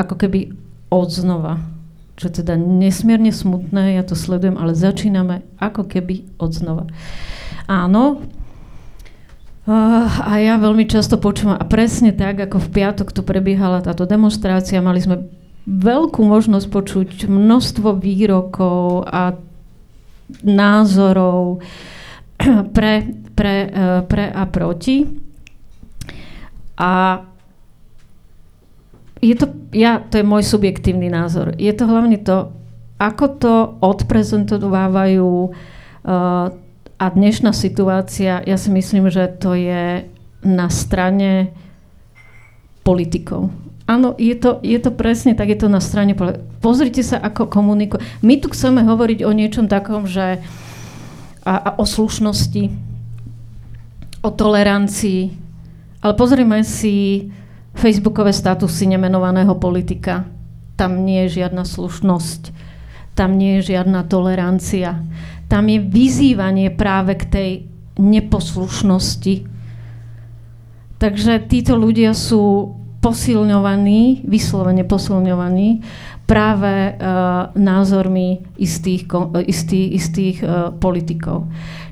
[0.00, 0.56] ako keby
[0.88, 1.62] od znova.
[2.16, 6.84] Čo teda nesmierne smutné, ja to sledujem, ale začíname ako keby od znova.
[7.68, 8.24] Áno,
[9.62, 14.82] a ja veľmi často počúvam, a presne tak, ako v piatok tu prebiehala táto demonstrácia,
[14.82, 15.30] mali sme
[15.70, 19.38] veľkú možnosť počuť množstvo výrokov a
[20.42, 21.62] názorov
[22.76, 23.06] pre,
[23.38, 25.06] pre, eh, pre a proti.
[26.82, 27.22] A
[29.22, 31.54] je to, ja, to je môj subjektívny názor.
[31.54, 32.50] Je to hlavne to,
[32.98, 36.50] ako to odprezentovávajú uh,
[37.02, 40.06] a dnešná situácia, ja si myslím, že to je
[40.46, 41.50] na strane
[42.86, 43.50] politikov.
[43.90, 46.14] Áno, je to, je to presne tak, je to na strane.
[46.62, 47.98] Pozrite sa, ako komunikuje.
[48.22, 50.38] My tu chceme hovoriť o niečom takom, že
[51.42, 52.70] a, a o slušnosti,
[54.22, 55.34] o tolerancii,
[56.06, 57.26] ale pozrime si
[57.74, 60.22] facebookové statusy nemenovaného politika.
[60.78, 62.54] Tam nie je žiadna slušnosť,
[63.18, 65.02] tam nie je žiadna tolerancia.
[65.52, 67.50] Tam je vyzývanie práve k tej
[68.00, 69.44] neposlušnosti.
[70.96, 72.72] Takže títo ľudia sú
[73.04, 75.84] posilňovaný, vyslovene posilňovaný
[76.24, 79.04] práve uh, názormi istých,
[79.44, 81.50] istých, istých uh, politikov.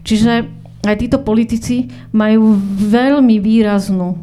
[0.09, 0.49] Čiže
[0.87, 4.17] aj títo politici majú veľmi výraznú,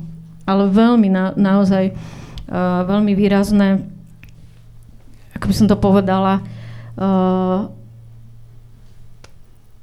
[0.49, 3.85] ale veľmi na, naozaj uh, veľmi výrazné,
[5.38, 6.41] ako by som to povedala,
[6.97, 7.69] uh,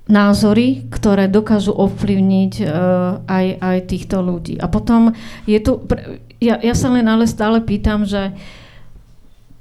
[0.05, 2.69] názory, ktoré dokážu ovplyvniť uh,
[3.25, 4.61] aj, aj týchto ľudí.
[4.61, 5.17] A potom
[5.49, 5.81] je tu,
[6.45, 8.37] ja, ja sa len ale stále pýtam, že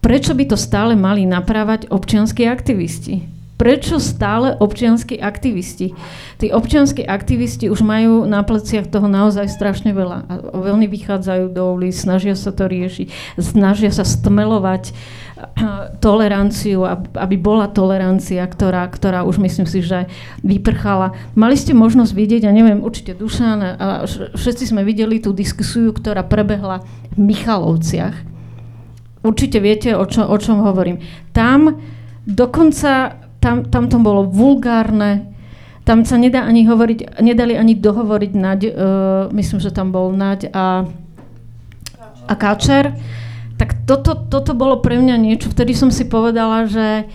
[0.04, 3.43] prečo by to stále mali naprávať občianskí aktivisti?
[3.64, 5.96] Prečo stále občianskí aktivisti?
[6.36, 10.28] Tí občianskí aktivisti už majú na pleciach toho naozaj strašne veľa.
[10.28, 14.92] A veľmi vychádzajú do ulic, snažia sa to riešiť, snažia sa stmelovať
[16.04, 16.84] toleranciu,
[17.16, 20.12] aby bola tolerancia, ktorá, ktorá už myslím si, že
[20.44, 21.16] vyprchala.
[21.40, 24.04] Mali ste možnosť vidieť, ja neviem, určite Dušan, a
[24.36, 26.84] všetci sme videli tú diskusiu, ktorá prebehla
[27.16, 28.16] v Michalovciach.
[29.24, 31.00] Určite viete, o, čo, o čom hovorím.
[31.32, 31.80] Tam
[32.28, 35.36] dokonca tam, tam to bolo vulgárne,
[35.84, 38.72] tam sa nedá ani hovoriť, nedali ani dohovoriť Naď, uh,
[39.36, 40.88] myslím, že tam bol Naď a,
[42.24, 42.96] a Káčer.
[43.60, 47.06] Tak toto, toto bolo pre mňa niečo, vtedy som si povedala, že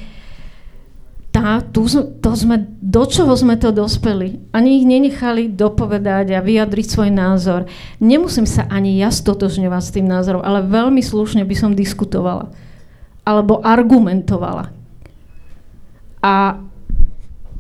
[1.29, 1.85] tá, tu,
[2.21, 4.41] to sme, do čoho sme to dospeli?
[4.53, 7.69] Ani ich nenechali dopovedať a vyjadriť svoj názor.
[8.01, 12.49] Nemusím sa ani ja stotožňovať s tým názorom, ale veľmi slušne by som diskutovala.
[13.29, 14.78] Alebo argumentovala.
[16.25, 16.63] A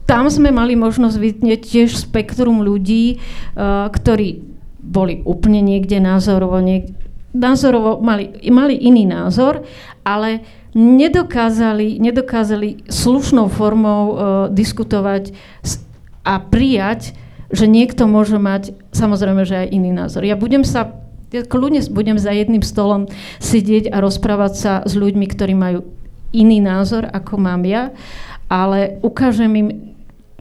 [0.09, 4.41] tam sme mali možnosť vidieť tiež spektrum ľudí, uh, ktorí
[4.81, 6.97] boli úplne niekde názorovo, niek-
[7.37, 9.69] názorovo mali, mali iný názor,
[10.01, 10.41] ale
[10.73, 14.17] nedokázali, nedokázali slušnou formou uh,
[14.49, 15.37] diskutovať
[16.25, 17.13] a prijať,
[17.49, 20.25] že niekto môže mať samozrejme, že aj iný názor.
[20.25, 20.93] Ja budem sa,
[21.33, 23.09] ja kľudne budem za jedným stolom
[23.41, 25.89] sedieť a rozprávať sa s ľuďmi, ktorí majú
[26.33, 27.97] iný názor, ako mám ja,
[28.49, 29.69] ale ukážem im,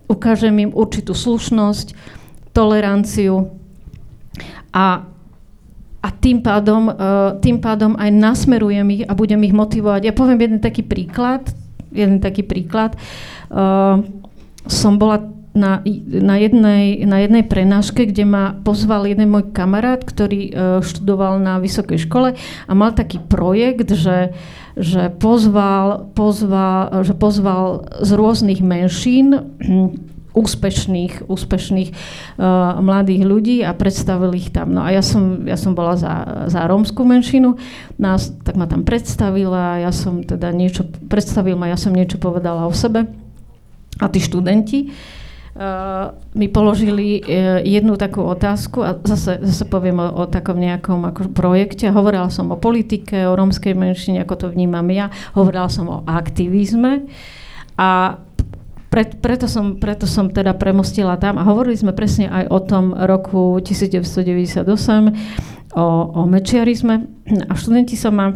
[0.07, 1.93] ukážem im určitú slušnosť,
[2.55, 3.53] toleranciu
[4.73, 5.05] a
[5.97, 10.07] a tým pádom, uh, tým pádom aj nasmerujem ich a budem ich motivovať.
[10.07, 11.51] Ja poviem jeden taký príklad.
[11.91, 12.95] Jeden taký príklad.
[13.51, 14.05] Uh,
[14.69, 15.25] som bola
[15.57, 21.41] na, na, jednej, na jednej prenáške, kde ma pozval jeden môj kamarát, ktorý uh, študoval
[21.41, 24.31] na vysokej škole a mal taký projekt, že,
[24.77, 29.33] že, pozval, pozval, že pozval z rôznych menšín
[30.37, 34.69] úspešných, úspešných uh, mladých ľudí a predstavili ich tam.
[34.77, 37.57] No a ja som, ja som bola za, za rómskú menšinu,
[37.97, 42.69] nás, tak ma tam predstavila, ja som teda niečo, predstavil ma, ja som niečo povedala
[42.69, 43.09] o sebe
[43.97, 45.17] a tí študenti uh,
[46.37, 51.33] mi položili uh, jednu takú otázku a zase, zase poviem o, o takom nejakom ako
[51.33, 51.89] projekte.
[51.89, 55.09] Hovorila som o politike, o rómskej menšine, ako to vnímam ja.
[55.33, 57.09] Hovorila som o aktivizme
[57.77, 58.21] a
[58.89, 62.95] pre, preto, som, preto som teda premostila tam a hovorili sme presne aj o tom
[62.95, 64.63] roku 1998,
[65.75, 65.85] o,
[66.17, 67.05] o mečiarizme
[67.45, 68.31] a študenti sa ma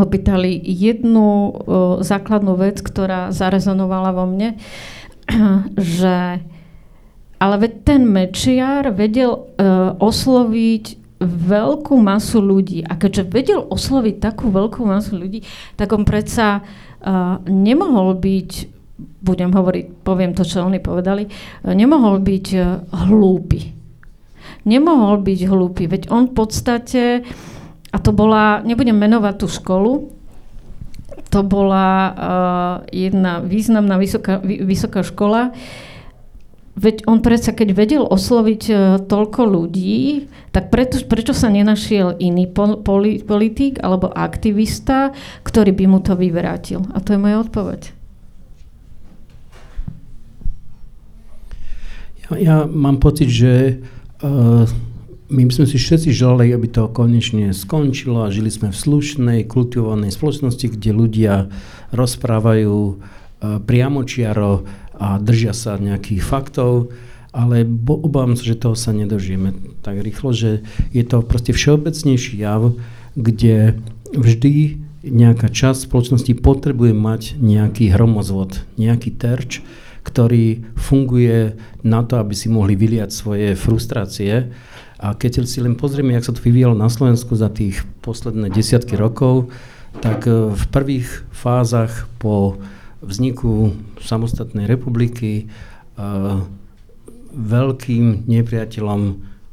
[0.00, 1.52] opýtali jednu o,
[2.00, 4.56] základnú vec, ktorá zarezonovala vo mne,
[5.98, 6.42] že
[7.40, 12.84] ale ten mečiar vedel uh, osloviť veľkú masu ľudí.
[12.84, 15.44] A keďže vedel osloviť takú veľkú masu ľudí,
[15.80, 18.80] tak on predsa uh, nemohol byť
[19.20, 21.28] budem hovoriť, poviem to, čo oni povedali,
[21.64, 22.60] nemohol byť e,
[23.08, 23.60] hlúpy.
[24.68, 27.04] Nemohol byť hlúpy, veď on v podstate,
[27.92, 29.92] a to bola, nebudem menovať tú školu,
[31.28, 32.14] to bola uh,
[32.88, 35.52] jedna významná vysoká, vysoká škola,
[36.80, 42.48] Veď on predsa, keď vedel osloviť uh, toľko ľudí, tak preto, prečo sa nenašiel iný
[42.48, 45.12] poli, politik alebo aktivista,
[45.44, 46.88] ktorý by mu to vyvrátil?
[46.96, 47.92] A to je moja odpoveď.
[52.38, 53.82] Ja mám pocit, že
[54.22, 54.64] uh,
[55.30, 60.10] my sme si všetci želali, aby to konečne skončilo a žili sme v slušnej, kultivovanej
[60.10, 61.34] spoločnosti, kde ľudia
[61.94, 62.94] rozprávajú uh,
[63.62, 64.66] priamočiaro
[65.00, 66.92] a držia sa nejakých faktov,
[67.30, 69.54] ale bo, obávam sa, že toho sa nedožijeme
[69.86, 72.74] tak rýchlo, že je to proste všeobecnejší jav,
[73.14, 73.78] kde
[74.12, 79.64] vždy nejaká časť spoločnosti potrebuje mať nejaký hromozvod, nejaký terč,
[80.04, 84.52] ktorý funguje na to, aby si mohli vyliať svoje frustrácie.
[85.00, 89.00] A keď si len pozrieme, jak sa to vyvíjalo na Slovensku za tých posledné desiatky
[89.00, 89.48] rokov,
[90.04, 92.60] tak e, v prvých fázach po
[93.00, 93.72] vzniku
[94.04, 95.48] samostatnej republiky
[95.96, 96.44] uh,
[97.32, 99.00] veľkým nepriateľom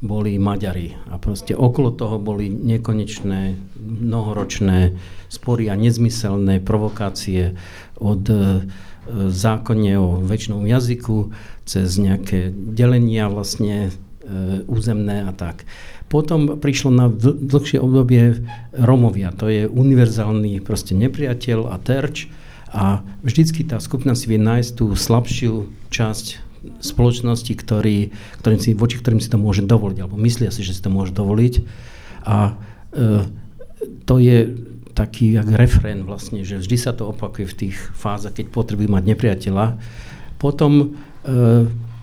[0.03, 0.99] boli Maďari.
[1.07, 4.99] A proste okolo toho boli nekonečné, mnohoročné
[5.31, 7.55] spory a nezmyselné provokácie
[7.97, 8.67] od uh,
[9.31, 11.31] zákonne o väčšinom jazyku,
[11.63, 13.91] cez nejaké delenia vlastne e,
[14.67, 15.63] územné a tak.
[16.07, 19.35] Potom prišlo na dlhšie obdobie Romovia.
[19.35, 22.31] To je univerzálny proste nepriateľ a terč
[22.71, 26.25] a vždycky tá skupina si vie nájsť tú slabšiu časť
[26.83, 28.11] spoločnosti, ktorý,
[28.43, 31.15] ktorým si, voči ktorým si to môže dovoliť, alebo myslia si, že si to môže
[31.15, 31.63] dovoliť.
[32.27, 32.55] A
[32.91, 33.23] e,
[34.03, 34.51] to je
[34.91, 39.03] taký jak refrén vlastne, že vždy sa to opakuje v tých fázach, keď potrebujú mať
[39.15, 39.65] nepriateľa.
[40.41, 40.87] Potom e,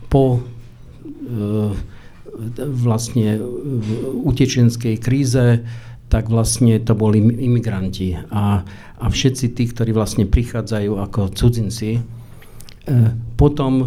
[0.08, 0.40] po e,
[2.58, 3.88] vlastne v
[4.26, 5.62] utečenskej kríze,
[6.08, 8.62] tak vlastne to boli imigranti a,
[9.00, 11.98] a všetci tí, ktorí vlastne prichádzajú ako cudzinci.
[11.98, 12.00] E,
[13.34, 13.86] potom e,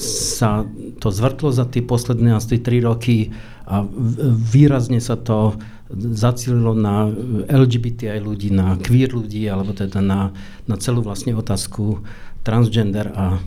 [0.00, 0.64] sa
[1.02, 3.34] to zvrtlo za tie posledné asi 3 roky
[3.68, 3.84] a
[4.32, 5.60] výrazne sa to
[5.92, 7.12] zacílilo na
[7.52, 10.32] LGBT aj ľudí, na queer ľudí, alebo teda na,
[10.64, 12.00] na celú vlastne otázku
[12.40, 13.38] transgender a,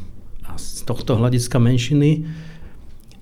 [0.46, 2.26] a z tohto hľadiska menšiny.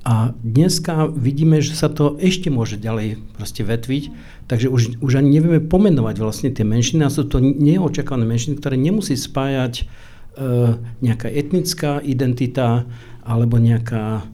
[0.06, 4.14] A dneska vidíme, že sa to ešte môže ďalej proste vetviť,
[4.46, 8.78] takže už, už ani nevieme pomenovať vlastne tie menšiny a sú to neočakávané menšiny, ktoré
[8.78, 9.90] nemusí spájať
[11.02, 12.86] nejaká etnická identita
[13.26, 14.30] alebo nejaká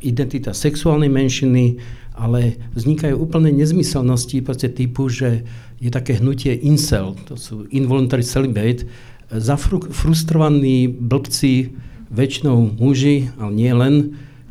[0.00, 1.82] identita sexuálnej menšiny,
[2.16, 5.44] ale vznikajú úplne nezmyselnosti proste typu, že
[5.76, 8.88] je také hnutie incel, to sú involuntary celibate,
[9.28, 11.74] zafrustrovaní blbci,
[12.14, 13.94] väčšinou muži, ale nie len,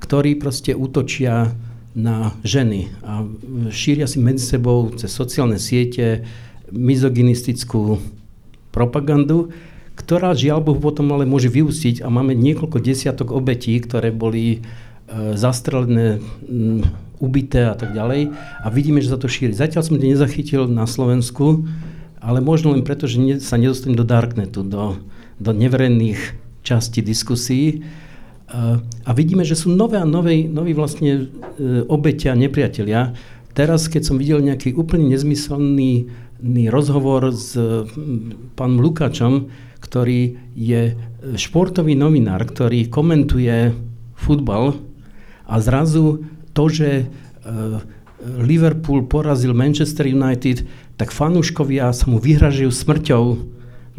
[0.04, 1.56] ktorí proste útočia
[1.95, 3.24] na ženy a
[3.72, 6.28] šíria si medzi sebou cez sociálne siete
[6.74, 8.01] mizogynistickú
[8.74, 9.54] propagandu,
[9.93, 14.60] ktorá žiaľ Bohu potom ale môže vyústiť a máme niekoľko desiatok obetí, ktoré boli e,
[15.38, 16.18] zastrelené,
[16.49, 16.82] m,
[17.22, 19.54] ubité a tak ďalej a vidíme, že sa to šíri.
[19.54, 21.70] Zatiaľ som to nezachytil na Slovensku,
[22.18, 24.97] ale možno len preto, že sa nedostanem do darknetu, do,
[25.38, 26.20] do neverejných
[26.66, 27.86] častí diskusí.
[28.54, 33.18] A vidíme, že sú nové a nové, noví vlastne uh, obeťa, nepriatelia.
[33.58, 36.10] Teraz, keď som videl nejaký úplne nezmyselný
[36.70, 37.58] rozhovor s
[38.54, 39.49] pánom Lukáčom,
[39.82, 40.97] ktorý je
[41.38, 43.72] športový novinár, ktorý komentuje
[44.18, 44.76] futbal
[45.45, 46.26] a zrazu
[46.58, 46.89] to, že
[48.24, 53.24] Liverpool porazil Manchester United, tak fanúškovia sa mu vyhražujú smrťou,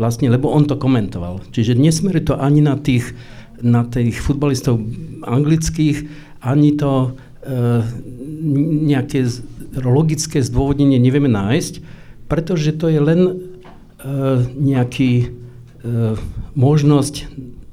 [0.00, 1.44] vlastne, lebo on to komentoval.
[1.54, 3.14] Čiže nesmeruje to ani na tých,
[3.64, 4.78] na tých futbalistov
[5.24, 6.06] anglických,
[6.44, 7.80] ani to e,
[8.84, 9.24] nejaké
[9.80, 11.80] logické zdôvodnenie nevieme nájsť,
[12.28, 13.32] pretože to je len e,
[14.54, 15.26] nejaký e,
[16.54, 17.26] možnosť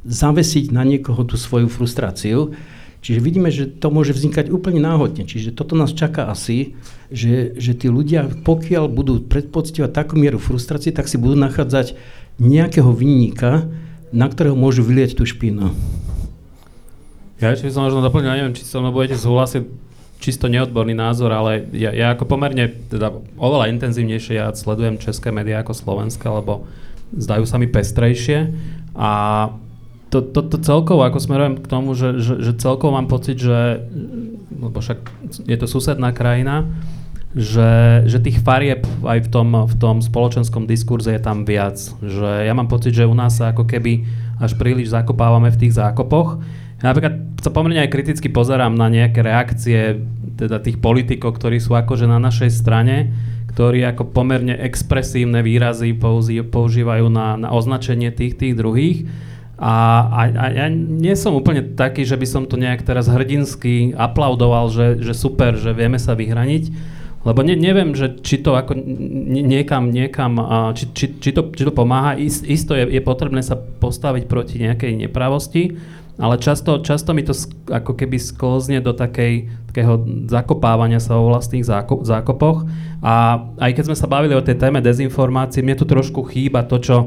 [0.07, 2.55] zavesiť na niekoho tú svoju frustráciu.
[3.01, 5.25] Čiže vidíme, že to môže vznikať úplne náhodne.
[5.25, 6.77] Čiže toto nás čaká asi,
[7.09, 11.97] že, že tí ľudia, pokiaľ budú predpoctivať takú mieru frustrácie, tak si budú nachádzať
[12.37, 13.69] nejakého vinníka,
[14.11, 15.71] na ktorého môžu vylieť tú špínu.
[17.41, 19.63] Ja ešte by som možno doplnil, neviem, či so mnou budete súhlasiť,
[20.21, 23.09] čisto neodborný názor, ale ja, ja ako pomerne, teda
[23.41, 26.69] oveľa intenzívnejšie ja sledujem české médiá ako slovenské, lebo
[27.17, 28.53] zdajú sa mi pestrejšie
[28.93, 29.11] a
[30.13, 33.81] to, to, to celkovo, ako smerujem k tomu, že, že, že celkovo mám pocit, že,
[34.53, 34.99] lebo však
[35.49, 36.69] je to susedná krajina,
[37.31, 41.79] že, že tých farieb aj v tom, v tom spoločenskom diskurze je tam viac.
[42.03, 44.03] Že ja mám pocit, že u nás sa ako keby
[44.41, 46.43] až príliš zakopávame v tých zákopoch.
[46.81, 50.01] Ja napríklad sa pomerne aj kriticky pozerám na nejaké reakcie
[50.35, 53.13] teda tých politikov, ktorí sú akože na našej strane,
[53.53, 55.93] ktorí ako pomerne expresívne výrazy
[56.49, 59.05] používajú na, na označenie tých, tých druhých
[59.61, 63.93] a, a, a ja nie som úplne taký, že by som to nejak teraz hrdinsky
[63.93, 66.73] aplaudoval, že, že super, že vieme sa vyhraniť,
[67.21, 68.73] lebo ne, neviem, že či to ako
[69.29, 70.41] niekam, niekam,
[70.73, 72.17] či, či, či, to, či to pomáha.
[72.17, 75.77] Ist, isto je, je potrebné sa postaviť proti nejakej nepravosti,
[76.17, 77.33] ale často, často mi to
[77.69, 82.65] ako keby sklzne do takej, takého zakopávania sa vo vlastných zákop, zákopoch.
[83.05, 86.77] A aj keď sme sa bavili o tej téme dezinformácií, mne tu trošku chýba to,
[86.81, 86.97] čo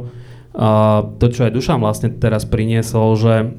[0.54, 3.58] Uh, to, čo aj Dušan vlastne teraz priniesol, že,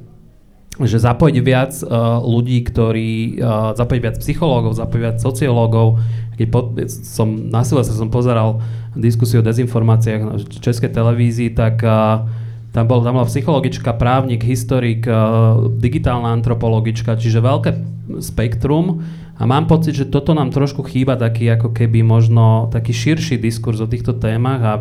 [0.84, 6.04] že zapojiť viac uh, ľudí, ktorí, uh, zapojiť viac psychológov, zapojiť viac sociológov.
[6.36, 8.60] Keď po, som, na Silvestre som pozeral
[8.92, 12.28] diskusiu o dezinformáciách na českej televízii, tak uh,
[12.76, 17.72] tam, bol, tam bola psychologička, právnik, historik, uh, digitálna antropologička, čiže veľké
[18.20, 19.00] spektrum.
[19.36, 23.84] A mám pocit, že toto nám trošku chýba taký ako keby možno taký širší diskurs
[23.84, 24.74] o týchto témach a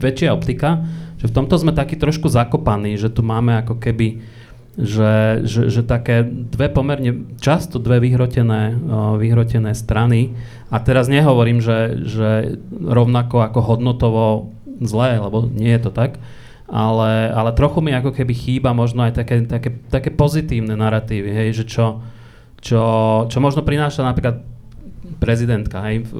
[0.00, 0.84] väčšia optika
[1.18, 4.22] že v tomto sme takí trošku zakopaní, že tu máme ako keby
[4.78, 8.78] že, že, že také dve pomerne, často dve vyhrotené,
[9.18, 10.38] vyhrotené strany
[10.70, 12.30] a teraz nehovorím, že, že
[12.70, 16.22] rovnako ako hodnotovo zlé, lebo nie je to tak,
[16.70, 21.48] ale, ale trochu mi ako keby chýba možno aj také, také, také pozitívne narratívy, hej,
[21.58, 21.98] že čo,
[22.62, 22.82] čo,
[23.26, 24.46] čo možno prináša napríklad
[25.18, 26.12] prezidentka, hej, v,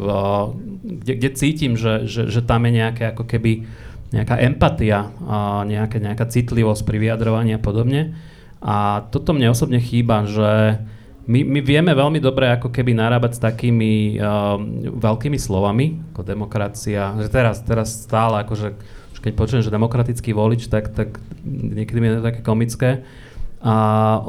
[0.83, 3.71] kde, kde cítim, že, že, že tam je nejaké ako keby
[4.09, 8.17] nejaká empatia, a nejaká, nejaká citlivosť pri vyjadrovaní a podobne.
[8.59, 10.83] A toto mne osobne chýba, že
[11.29, 14.57] my, my vieme veľmi dobre ako keby narábať s takými uh,
[14.97, 18.75] veľkými slovami, ako demokracia, že teraz, teraz stále akože,
[19.21, 22.91] keď počujem, že demokratický volič, tak, tak niekedy mi je to také komické.
[23.59, 24.23] A,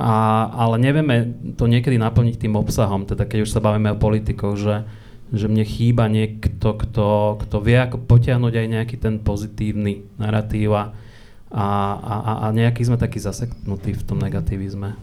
[0.00, 0.14] a,
[0.56, 4.88] ale nevieme to niekedy naplniť tým obsahom, teda keď už sa bavíme o politikoch, že,
[5.30, 10.96] že mne chýba niekto, kto, kto vie ako potiahnuť aj nejaký ten pozitívny narratív a,
[11.48, 14.94] a, a, a nejaký sme takí zaseknutí v tom negativizme.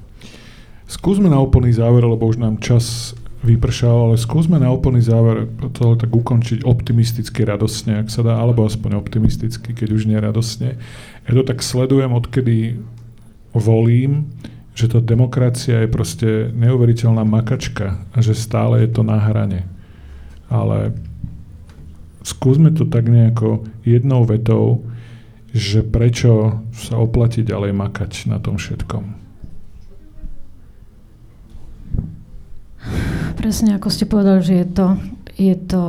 [0.86, 5.98] Skúsme na úplný záver, lebo už nám čas vypršal, ale skúsme na úplný záver to
[5.98, 10.78] tak ukončiť optimisticky, radosne, ak sa dá, alebo aspoň optimisticky, keď už nie radosne.
[11.26, 12.82] Ja to tak sledujem, odkedy
[13.54, 14.30] volím,
[14.78, 19.76] že tá demokracia je proste neuveriteľná makačka a že stále je to na hrane
[20.50, 20.93] ale
[22.22, 24.86] skúsme to tak nejako jednou vetou,
[25.56, 29.16] že prečo sa oplatí ďalej makať na tom všetkom.
[33.39, 34.88] Presne ako ste povedali, že je to,
[35.39, 35.84] je to,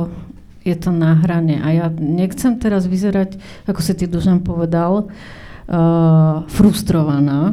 [0.63, 1.59] je to na hrane.
[1.59, 3.35] A ja nechcem teraz vyzerať,
[3.67, 7.51] ako si ty Dužan povedal, uh, frustrovaná,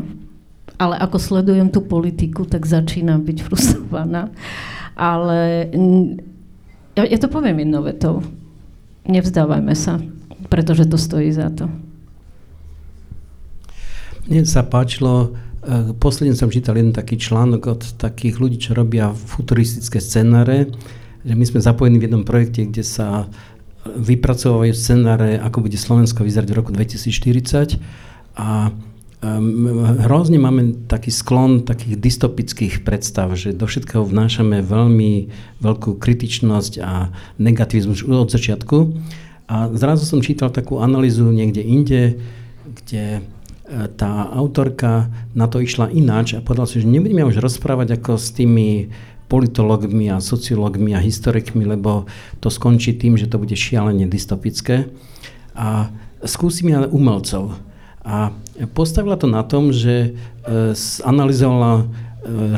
[0.78, 4.30] ale ako sledujem tú politiku, tak začínam byť frustrovaná.
[4.94, 5.66] Ale
[6.94, 8.22] ja, ja to poviem jednou vetou.
[9.02, 9.98] Nevzdávajme sa,
[10.46, 11.66] pretože to stojí za to.
[14.24, 19.12] Mne sa páčilo, e, posledne som čítal jeden taký článok od takých ľudí, čo robia
[19.12, 20.72] futuristické scenáre,
[21.24, 23.28] že my sme zapojení v jednom projekte, kde sa
[23.84, 27.76] vypracovajú scenáre, ako bude Slovensko vyzerať v roku 2040
[28.40, 28.72] a
[30.04, 35.32] hrozne máme taký sklon takých dystopických predstav, že do všetkého vnášame veľmi
[35.64, 37.08] veľkú kritičnosť a
[37.40, 38.76] negativizmus od začiatku.
[39.48, 42.02] A zrazu som čítal takú analýzu niekde inde,
[42.64, 43.24] kde
[43.96, 48.28] tá autorka na to išla ináč a povedala si, že nebudeme už rozprávať ako s
[48.36, 48.92] tými
[49.24, 52.04] politologmi a sociológmi a historikmi, lebo
[52.44, 54.92] to skončí tým, že to bude šialene dystopické.
[55.56, 55.88] A
[56.22, 57.56] skúsim ja umelcov.
[58.04, 58.36] A
[58.76, 60.76] postavila to na tom, že e,
[61.08, 61.84] analyzovala e,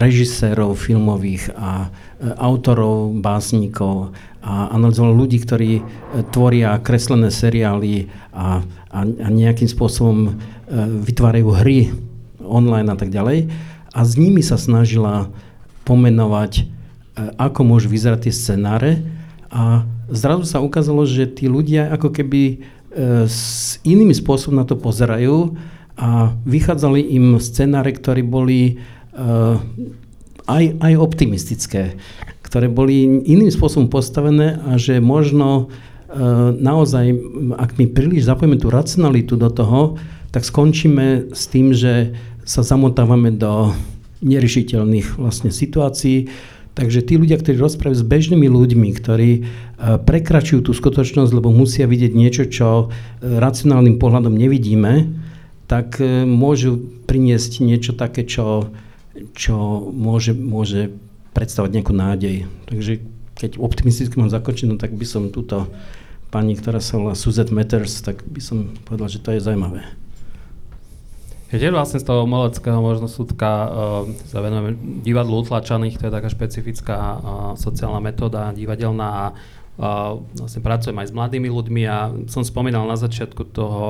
[0.02, 4.10] režisérov filmových a e, autorov, básnikov
[4.46, 5.82] a analyzovala ľudí, ktorí
[6.30, 8.62] tvoria kreslené seriály a,
[8.94, 10.38] a, a nejakým spôsobom
[11.02, 11.90] vytvárajú hry
[12.46, 13.50] online a tak ďalej.
[13.90, 15.34] A s nimi sa snažila
[15.82, 16.70] pomenovať,
[17.42, 19.02] ako môžu vyzerať tie scenáre.
[19.50, 19.82] A
[20.14, 22.62] zrazu sa ukázalo, že tí ľudia ako keby
[23.26, 25.58] s iným spôsobom na to pozerajú
[25.98, 28.78] a vychádzali im scenáre, ktoré boli
[30.46, 31.96] aj, aj optimistické,
[32.46, 37.10] ktoré boli iným spôsobom postavené a že možno uh, naozaj,
[37.58, 39.98] ak my príliš zapojíme tú racionalitu do toho,
[40.30, 42.14] tak skončíme s tým, že
[42.46, 43.74] sa zamotávame do
[44.22, 46.30] neriešiteľných vlastne situácií,
[46.76, 49.42] Takže tí ľudia, ktorí rozprávajú s bežnými ľuďmi, ktorí e,
[49.96, 52.86] prekračujú tú skutočnosť, lebo musia vidieť niečo, čo e,
[53.24, 55.08] racionálnym pohľadom nevidíme,
[55.64, 56.76] tak e, môžu
[57.08, 58.68] priniesť niečo také, čo,
[59.32, 60.92] čo môže, môže
[61.36, 62.48] predstavovať nejakú nádej.
[62.64, 62.92] Takže
[63.36, 65.68] keď optimisticky mám zakončiť, no tak by som túto
[66.32, 69.84] pani, ktorá sa volá Suzette Matters, tak by som povedal, že to je zaujímavé.
[71.54, 73.70] Ja tiež vlastne z toho umeleckého možno súdka uh,
[74.26, 74.74] sa venujeme
[75.06, 77.18] divadlu utlačaných, to je taká špecifická uh,
[77.54, 82.98] sociálna metóda divadelná a uh, vlastne pracujem aj s mladými ľuďmi a som spomínal na
[82.98, 83.86] začiatku toho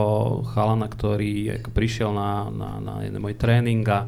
[0.53, 4.05] chalana, ktorý prišiel na, na, na jeden môj tréning a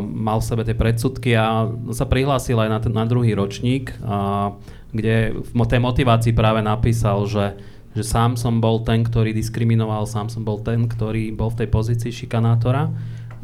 [0.00, 4.54] mal v sebe tie predsudky a sa prihlásil aj na, ten, na druhý ročník, uh,
[4.94, 7.58] kde v tej motivácii práve napísal, že
[7.94, 11.68] že sám som bol ten, ktorý diskriminoval, sám som bol ten, ktorý bol v tej
[11.70, 12.90] pozícii šikanátora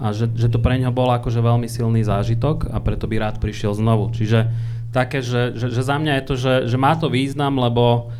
[0.01, 3.37] a že, že to pre neho bol akože veľmi silný zážitok a preto by rád
[3.39, 4.11] prišiel znovu.
[4.11, 4.51] Čiže
[4.91, 8.11] také, že, že, že za mňa je to, že, že má to význam, lebo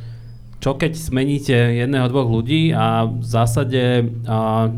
[0.61, 4.69] čo keď zmeníte jedného, dvoch ľudí a v zásade a,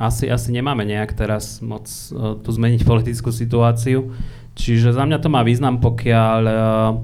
[0.00, 4.10] asi, asi nemáme nejak teraz moc a, tu zmeniť politickú situáciu.
[4.58, 6.40] Čiže za mňa to má význam, pokiaľ,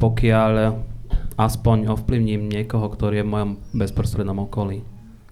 [0.02, 0.52] pokiaľ
[1.38, 4.82] aspoň ovplyvním niekoho, ktorý je v mojom bezprostrednom okolí.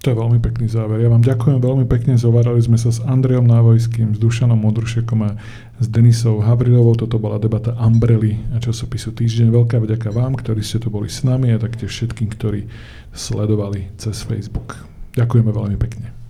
[0.03, 0.99] To je veľmi pekný záver.
[0.99, 2.19] Ja vám ďakujem veľmi pekne.
[2.19, 5.31] Zovárali sme sa s Andrejom Návojským, s Dušanom Modrušekom a
[5.83, 6.95] s Denisou Havrilovou.
[6.95, 9.51] Toto bola debata Umbrely a časopisu Týždeň.
[9.51, 12.71] Veľká vďaka vám, ktorí ste tu boli s nami a taktiež všetkým, ktorí
[13.11, 14.79] sledovali cez Facebook.
[15.19, 16.22] Ďakujeme veľmi pekne.